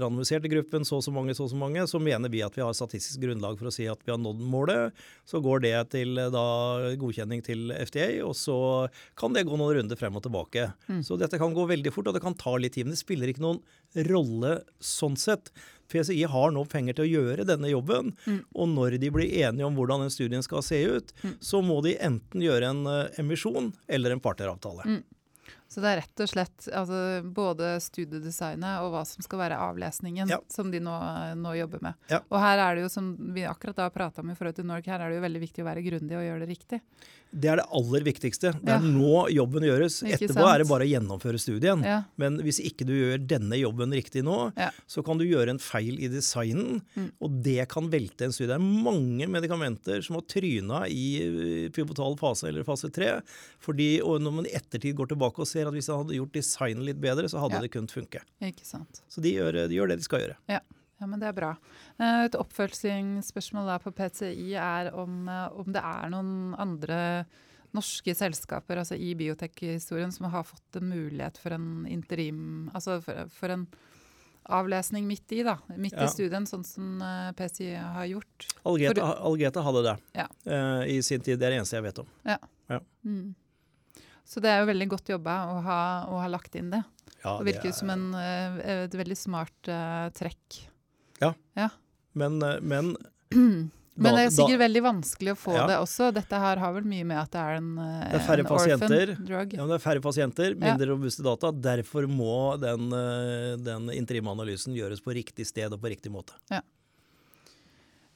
[0.02, 2.64] randomiserte gruppen så og så mange, så og så mange, så mener vi at vi
[2.64, 4.96] har statistisk grunnlag for å si at vi har nådd målet.
[5.28, 6.46] Så går det til eh, da
[6.98, 8.58] godkjenning til FDA, og så
[9.20, 10.72] kan det gå noen runder frem og tilbake.
[11.06, 12.88] Så dette kan gå veldig fort, og det kan ta litt tid.
[12.88, 13.62] Men det spiller ikke noen
[14.10, 15.52] rolle sånn sett.
[15.90, 18.12] PCI har nå penger til å gjøre denne jobben,
[18.54, 21.96] og når de blir enige om hvordan den studien skal se ut, så må de
[21.98, 25.02] enten gjøre en eh, emisjon eller en partneravtale.
[25.70, 27.00] Så det er rett og slett altså,
[27.30, 30.40] både studiedesignet og hva som skal være avlesningen, Ja.
[30.50, 30.96] som de nå,
[31.38, 31.94] nå jobber med.
[32.10, 32.18] Ja.
[32.30, 34.90] Og her er det jo, som vi akkurat da prata om i forhold til Norge,
[34.90, 36.80] her er det jo veldig viktig å være grundig og gjøre det riktig.
[37.30, 38.50] Det er det aller viktigste.
[38.58, 38.90] Det er Ja.
[38.90, 40.00] nå jobben gjøres.
[40.02, 41.78] Ikke Etterpå er det bare å gjennomføre studien.
[42.18, 44.50] Men hvis ikke du gjør denne jobben riktig nå,
[44.88, 47.12] så kan du gjøre en feil i designen, Mm.
[47.22, 48.48] og det kan velte en studie.
[48.48, 53.22] Det er mange medikamenter som har tryna i pivotal fase eller fase 3,
[53.60, 56.32] fordi, og når man i ettertid går tilbake og ser at hvis han hadde gjort
[56.32, 57.60] designen litt bedre, så hadde Ja.
[57.60, 58.20] det kunnet funke.
[58.40, 59.02] Ikke sant.
[59.08, 60.36] Så de gjør, de gjør det de skal gjøre.
[60.48, 60.60] Ja.
[61.00, 61.56] Ja, men det er bra.
[61.98, 67.26] Eh, Et oppfølgingsspørsmål på PCI er om, eh, om det er noen andre
[67.72, 73.28] norske selskaper altså i biotekhistorien som har fått en mulighet for en interim Altså for,
[73.30, 73.66] for en
[74.50, 75.56] avlesning midt i, da.
[75.76, 76.04] Midt Ja.
[76.04, 78.46] i studien, sånn som eh, PCI har gjort.
[78.66, 80.26] Algeta, Algeta hadde det Ja.
[80.46, 81.38] uh, i sin tid.
[81.38, 82.06] Det er det eneste jeg vet om.
[82.26, 82.38] Ja,
[83.04, 83.34] Mm.
[84.30, 86.84] Så det er jo veldig godt jobba å ha, å ha lagt inn det.
[87.24, 90.60] Ja, Det virker jo som en, eh, et veldig smart uh, trekk.
[91.20, 91.34] Ja.
[91.58, 91.68] ja.
[92.14, 92.38] men
[94.00, 95.66] Men det er da- sikkert veldig vanskelig å få Ja.
[95.68, 96.08] det også.
[96.14, 98.46] Dette her har vel mye med at det er en, eh, Det er færre en
[98.46, 99.06] pasienter.
[99.18, 99.52] drug.
[99.52, 101.50] Ja, men det er færre pasienter, mindre robuste data.
[101.52, 106.32] Derfor må den, eh, den interimanalysen gjøres på riktig sted og på riktig måte.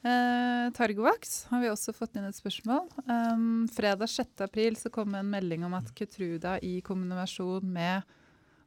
[0.05, 2.85] Eh, Targovaks har vi også fått inn et spørsmål.
[3.09, 4.43] Um, fredag 6.
[4.45, 8.05] april så kom en melding om at Kutruda i kombinasjon med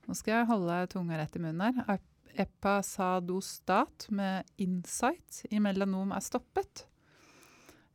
[0.08, 1.98] Nå skal jeg holde tunga rett i munnen her.
[1.98, 6.84] Ep- Epasadostat med Insight i melanom er stoppet.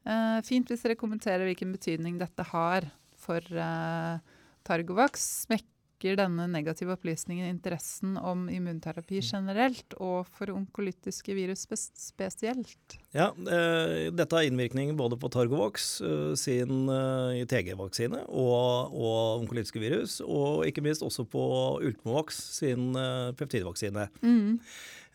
[0.06, 2.86] Eh, fint hvis dere kommenterer hvilken betydning dette har
[3.24, 4.20] for eh,
[4.68, 5.26] Targovax.
[6.04, 12.98] Smekker denne negative opplysningen interessen om immunterapi generelt, og for onkolytiske virus spesielt?
[13.16, 19.80] Ja, eh, Dette har innvirkning både på Targovox eh, sin eh, TG-vaksine og, og onkolytiske
[19.80, 21.46] virus, og ikke minst også på
[21.80, 24.10] Ultimovax sin eh, peptidvaksine.
[24.20, 24.60] Mm.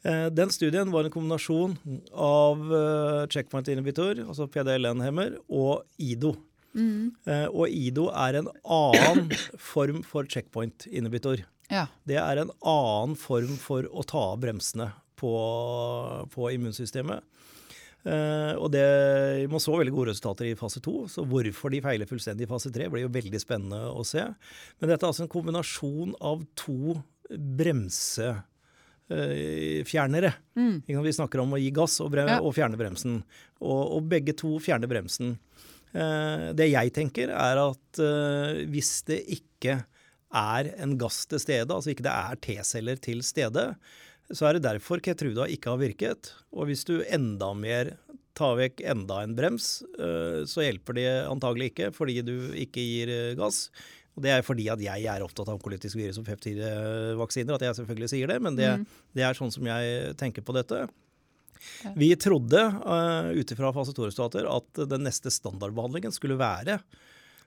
[0.08, 1.76] Eh, Den studien var en kombinasjon
[2.16, 6.38] av eh, checkpoint inhibitor, altså PDLN-hemmer, og IDO.
[6.78, 7.10] Mm.
[7.26, 11.42] Eh, Og IDO er en annen form for checkpoint inhibitor.
[11.68, 11.86] Ja.
[12.08, 15.32] Det er en annen form for å ta av bremsene på,
[16.32, 17.26] på immunsystemet.
[18.06, 18.84] Uh, og det,
[19.50, 22.70] Man så veldig gode resultater i fase to, så hvorfor de feiler fullstendig i fase
[22.72, 24.22] tre, blir jo veldig spennende å se.
[24.78, 26.94] Men dette er altså en kombinasjon av to
[29.10, 30.32] bremsefjernere.
[30.56, 30.82] Mm.
[30.86, 32.38] Vi snakker om å gi gass og, bre Ja.
[32.40, 33.22] og fjerne bremsen.
[33.60, 35.36] Og, og begge to fjerner bremsen.
[35.94, 39.78] Eh, det jeg tenker, er at eh, hvis det ikke
[40.28, 43.70] er en gass til stede, altså ikke det er T-celler til stede,
[44.28, 46.32] så er det derfor Ketruda ikke har virket.
[46.52, 47.94] Og hvis du enda mer
[48.38, 53.14] tar vekk enda en brems, eh, så hjelper det antagelig ikke, fordi du ikke gir
[53.40, 53.70] gass.
[54.18, 57.76] Og Det er fordi at jeg er opptatt av onkolytisk virus og peptidvaksiner, at jeg
[57.78, 58.86] selvfølgelig sier det, men det, Mm.
[59.14, 60.88] det er sånn som jeg tenker på dette.
[61.98, 66.78] Vi trodde uh, ut ifra fase 2-resultater at den neste standardbehandlingen skulle være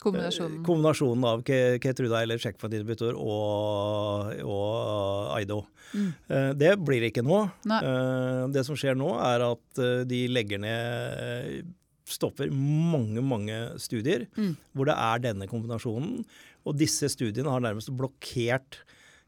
[0.02, 0.64] Kombinasjonen.
[0.66, 5.60] kombinasjonen av Ke- Keytruda eller checkpoint inhibitor og, og Aido.
[5.94, 6.08] Mm.
[6.26, 7.44] Eh, Det blir ikke nå.
[7.70, 7.78] Nei.
[7.86, 11.70] Eh, Det som skjer nå, er at eh, de legger ned
[12.12, 14.56] Stopper mange, mange studier Mm.
[14.76, 16.26] hvor det er denne kombinasjonen.
[16.66, 18.82] Og disse studiene har nærmest blokkert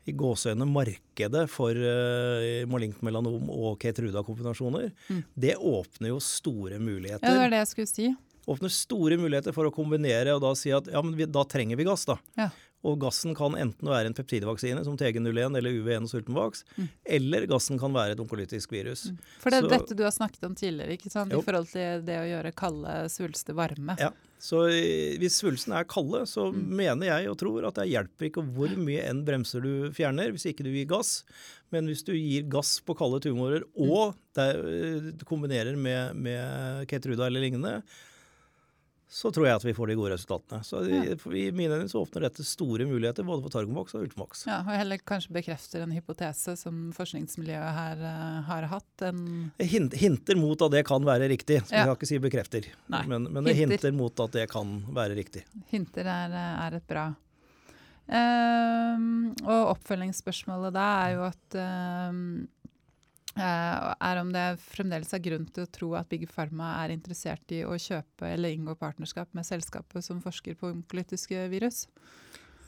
[0.06, 4.90] i gåseøyne markedet for uh, malignt melanom og Keytruda-kombinasjoner.
[5.10, 5.24] Mm.
[5.46, 8.10] Det åpner jo store muligheter Ja, det var det jeg skulle si.
[8.46, 11.80] åpner store muligheter for å kombinere og da si at ja, men vi, da trenger
[11.80, 12.18] vi gass, da.
[12.40, 12.50] Ja.
[12.84, 16.90] Og gassen kan enten være en peptidvaksine som TG01 eller UV1 og sultenvaks, Mm.
[17.06, 19.06] eller gassen kan være et onkolytisk virus.
[19.40, 21.32] For det er Så- dette du har snakket om tidligere, ikke sant?
[21.32, 21.40] Jo.
[21.40, 23.98] i forhold til det å gjøre kalde svulster varme.
[24.00, 24.10] Ja,
[24.44, 26.68] Så eh, hvis svulsten er kalde, så Mm.
[26.76, 30.44] mener jeg og tror at det hjelper ikke hvor mye enn bremser du fjerner, hvis
[30.52, 31.24] ikke du gir gass.
[31.72, 33.90] Men hvis du gir gass på kalde tumorer, Mm.
[33.90, 37.84] og det, eh, kombinerer med, med Keytruda eller lignende,
[39.14, 40.64] så tror jeg at vi får de gode resultatene.
[40.66, 41.00] Så i,
[41.38, 44.42] i mine øyne så åpner dette store muligheter både for Targomax og Ultimax.
[44.50, 49.04] Ja, og heller kanskje bekrefter en hypotese som forskningsmiljøet her uh, har hatt.
[49.06, 51.60] En Hint, hinter mot at det kan være riktig.
[51.68, 51.84] Så Ja.
[51.84, 53.78] Jeg kan ikke si bekrefter, Nei, men, men det hinter.
[53.78, 55.46] hinter mot at det kan være riktig.
[55.70, 56.34] hinter er,
[56.66, 57.06] er et bra.
[58.10, 62.18] um, og oppfølgingsspørsmålet da er jo at eh,
[63.42, 67.64] er om det fremdeles er grunn til å tro at Big Pharma er interessert i
[67.66, 71.88] å kjøpe eller inngå partnerskap med selskapet som forsker på onkolytiske virus.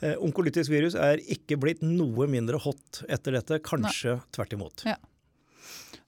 [0.03, 4.83] Eh, onkolytisk virus er ikke blitt noe mindre hot etter dette, kanskje tvert imot.
[4.87, 4.97] Ja.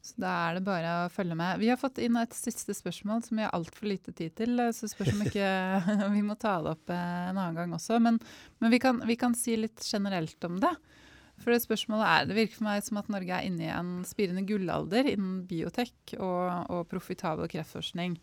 [0.08, 1.60] Så da er det bare å følge med.
[1.60, 4.62] Vi har fått inn et siste spørsmål som vi har altfor lite tid til.
[4.76, 5.50] Så spørs om ikke
[6.16, 8.00] vi må ta det opp eh, en annen gang også.
[8.04, 8.20] Men,
[8.64, 10.74] men vi, kan, vi kan si litt generelt om det.
[11.38, 14.02] For det spørsmålet er, det virker for meg som at Norge er inne i en
[14.08, 18.18] spirende gullalder innen biotek og, og profitabel kreftforskning.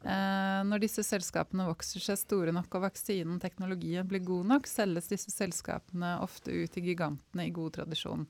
[0.00, 5.10] Eh, når disse selskapene vokser seg store nok og vaksinen teknologien blir god nok, selges
[5.12, 8.24] disse selskapene ofte ut til gigantene i god tradisjon.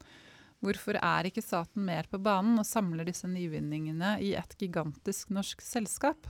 [0.61, 5.63] Hvorfor er ikke staten mer på banen og samler disse nyvinningene i et gigantisk norsk
[5.65, 6.27] selskap?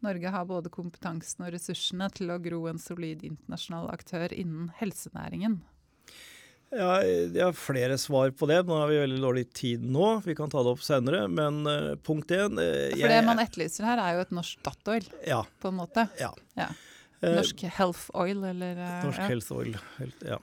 [0.00, 5.58] Norge har både kompetansen og ressursene til å gro en solid internasjonal aktør innen helsenæringen.
[6.70, 8.60] Ja, jeg har flere svar på det.
[8.68, 10.20] Nå har vi veldig dårlig tid nå.
[10.22, 11.24] Vi kan ta det opp senere.
[11.30, 15.08] Men uh, punkt én uh, For det man etterlyser her, er jo et norsk Statoil,
[15.26, 15.42] Ja.
[15.62, 16.06] på en måte.
[16.20, 16.30] ja.
[16.58, 16.68] Ja.
[17.20, 19.24] Norsk Norsk Health Oil, eller eh, Norsk ja.
[19.28, 19.74] Health Oil.
[19.98, 20.38] Helt, ja.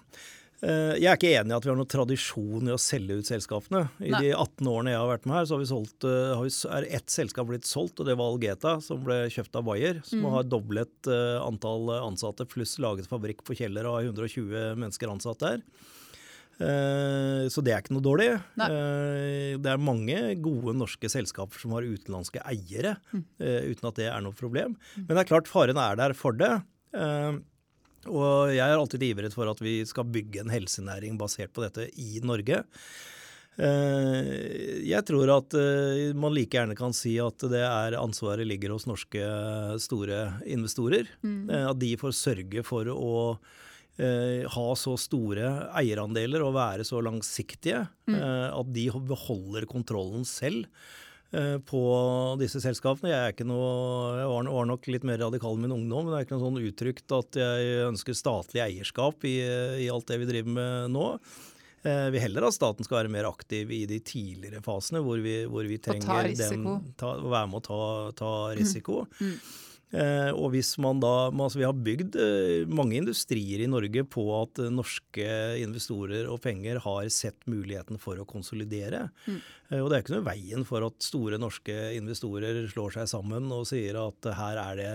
[0.62, 3.26] Eh, Jeg er ikke enig i at vi har noen tradisjon i å selge ut
[3.32, 3.82] selskapene.
[3.98, 4.20] I Nei.
[4.28, 6.52] de 18 årene jeg har vært med her, så har vi solgt, eh, har vi,
[6.78, 10.04] er ett selskap blitt solgt, og det var Algeta, som ble kjøpt av Bayer.
[10.06, 10.30] Som Mm.
[10.36, 15.40] har doblet eh, antall ansatte, pluss laget fabrikk på Kjeller og har 120 mennesker ansatt
[15.42, 15.64] der.
[16.60, 18.30] Eh, Så det er ikke noe dårlig.
[18.58, 18.68] Nei.
[18.72, 23.24] Eh, Det er mange gode norske selskaper som har utenlandske eiere, Mm.
[23.40, 24.76] eh, uten at det er noe problem.
[24.98, 26.62] Men det er klart faren er der for det.
[28.08, 31.90] Og jeg er alltid ivret for at vi skal bygge en helsenæring basert på dette
[32.00, 32.64] i Norge.
[33.58, 35.54] Jeg tror at
[36.16, 39.24] man like gjerne kan si at det er ansvaret ligger hos norske
[39.82, 41.08] store investorer.
[41.24, 41.50] Mm.
[41.72, 43.38] At de får sørge for å
[43.98, 45.48] ha så store
[45.80, 48.16] eierandeler og være så langsiktige Mm.
[48.16, 50.68] eh, at de beholder kontrollen selv
[51.34, 51.82] eh, på
[52.40, 53.10] disse selskapene.
[53.12, 53.68] Jeg, er ikke noe,
[54.22, 56.46] jeg var, var nok litt mer radikal i min ungdom, men det er ikke noe
[56.46, 59.36] sånn uttrykt at jeg ønsker statlig eierskap i,
[59.84, 61.08] i alt det vi driver med nå.
[61.88, 65.42] Jeg vil heller at staten skal være mer aktiv i de tidligere fasene, hvor vi,
[65.48, 66.74] hvor vi trenger risiko.
[66.82, 67.82] den, ta, å være med å ta,
[68.18, 69.04] ta risiko.
[69.22, 69.36] Mm.
[69.36, 69.67] Eh,
[70.36, 74.60] og hvis man da altså Vi har bygd eh, mange industrier i Norge på at
[74.60, 75.28] eh, norske
[75.62, 79.06] investorer og penger har sett muligheten for å konsolidere.
[79.28, 79.40] Mm.
[79.70, 83.48] Eh, og det er ikke noe veien for at store norske investorer slår seg sammen
[83.56, 84.92] og sier at eh, her er det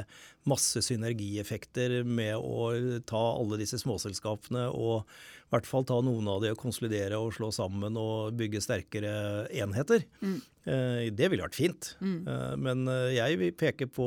[0.49, 2.73] masse synergieffekter med å
[3.09, 5.07] ta alle disse småselskapene og
[5.53, 9.13] i hvert fall ta noen av de og konsolidere og slå sammen og bygge sterkere
[9.53, 10.07] enheter.
[10.25, 10.39] Mm.
[10.65, 11.91] Eh, det ville vært fint.
[12.01, 12.21] Mm.
[12.25, 14.07] Eh, Men eh, jeg vil peke på,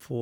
[0.00, 0.20] på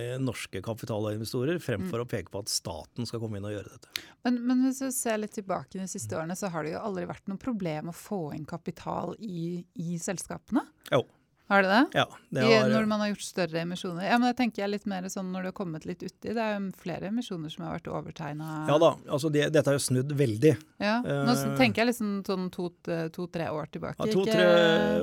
[0.00, 4.06] eh, norske kapitalinvestorer fremfor å peke på at staten skal komme inn og gjøre dette.
[4.26, 7.06] Men, men hvis du ser litt tilbake de siste årene, så har det jo aldri
[7.10, 10.64] vært noe problem å få inn kapital i, i selskapene?
[10.92, 11.04] Jo.
[11.48, 11.84] Har det det?
[11.96, 14.04] Ja, det I, har, når man har gjort større emisjoner?
[14.04, 16.34] Ja, men da tenker jeg litt mer sånn når du har kommet litt uti.
[16.36, 18.48] Det er jo flere emisjoner som har vært overtegna.
[18.68, 20.52] ja da, altså det, dette er jo snudd veldig.
[20.84, 20.98] Ja.
[21.00, 23.24] Nå Eh, tenker jeg liksom sånn to-tre to,
[23.56, 23.96] år tilbake.
[23.96, 24.48] Ja, To-tre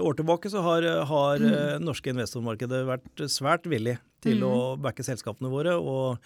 [0.05, 1.81] år tilbake så har, har mm.
[1.81, 4.49] norske investormarkedet vært svært villig til Mm.
[4.49, 5.73] å backe selskapene våre.
[5.81, 6.19] og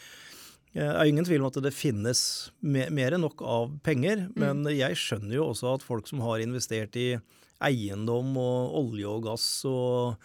[0.74, 4.63] eh, det er ingen tvil om at det finnes mer enn nok av penger, men
[4.67, 7.20] jeg skjønner jo også at folk som har investert i
[7.62, 10.16] eiendom og olje og gass og,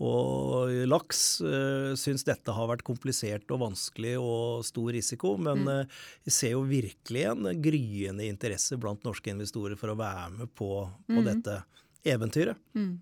[0.00, 5.36] og laks, uh, syns dette har vært komplisert og vanskelig og stor risiko.
[5.36, 5.68] Men Mm.
[5.88, 10.70] uh, ser jo virkelig en gryende interesse blant norske investorer for å være med på,
[11.08, 11.24] på Mm.
[11.26, 11.62] dette
[12.04, 12.56] eventyret.
[12.74, 13.00] Mm.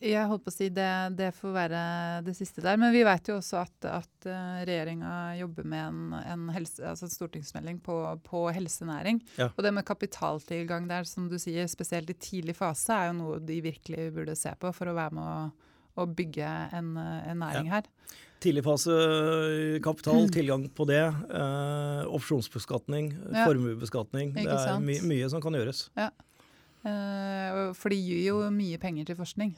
[0.00, 0.88] Jeg holdt på å si det,
[1.18, 1.80] det får være
[2.24, 2.78] det siste der.
[2.80, 7.04] Men vi vet jo også at, at uh, regjeringa jobber med en, en, helse, altså
[7.04, 9.20] en stortingsmelding på, på helsenæring.
[9.36, 9.50] Ja.
[9.52, 13.42] Og det med kapitaltilgang der, som du sier, spesielt i tidlig fase, er jo noe
[13.44, 15.70] de virkelig burde se på for å være med å,
[16.00, 16.48] å bygge
[16.80, 17.80] en, en næring Ja.
[17.82, 17.92] her.
[18.40, 21.02] Tidligfasekapital, tilgang på det.
[21.12, 23.44] Eh, opsjonsbeskatning, Ja.
[23.44, 24.32] formuebeskatning.
[24.38, 25.90] Det er my mye som kan gjøres.
[26.00, 29.52] Eh, for de gir jo mye penger til forskning.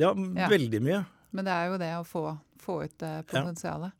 [0.00, 0.48] Ja, Ja.
[0.50, 1.04] veldig mye.
[1.34, 2.24] Men det er jo det å få,
[2.62, 3.92] få ut det potensialet.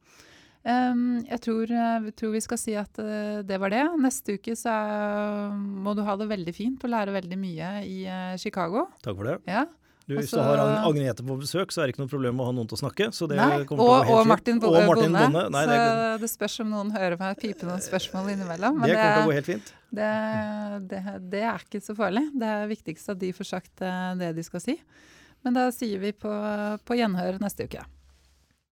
[0.65, 3.83] Um, jeg tror, eh, tror vi skal si at uh, det var det.
[4.01, 7.99] Neste uke så uh, må du ha det veldig fint og lære veldig mye i
[8.09, 8.87] uh, Chicago.
[9.05, 9.35] Takk for det.
[9.51, 9.67] Ja.
[10.07, 12.41] Du, hvis Altså- du har Ag- Agnete på besøk, så er det ikke noe problem
[12.41, 13.11] å ha noen til å snakke.
[13.13, 14.27] Så det Nei, og, og.
[14.29, 15.45] Martin, Og Martin Bonde.
[15.53, 18.81] Nei, så det, det spørs om noen hører meg pipe noen spørsmål innimellom.
[18.81, 19.73] Men det kommer til å gå helt fint.
[20.01, 20.11] det,
[20.93, 21.01] det,
[21.33, 22.25] det er ikke så farlig.
[22.41, 24.77] Det er viktigst at de får sagt eh, det de skal si.
[25.45, 26.31] Men da sier vi på,
[26.89, 27.85] på gjenhør neste uke.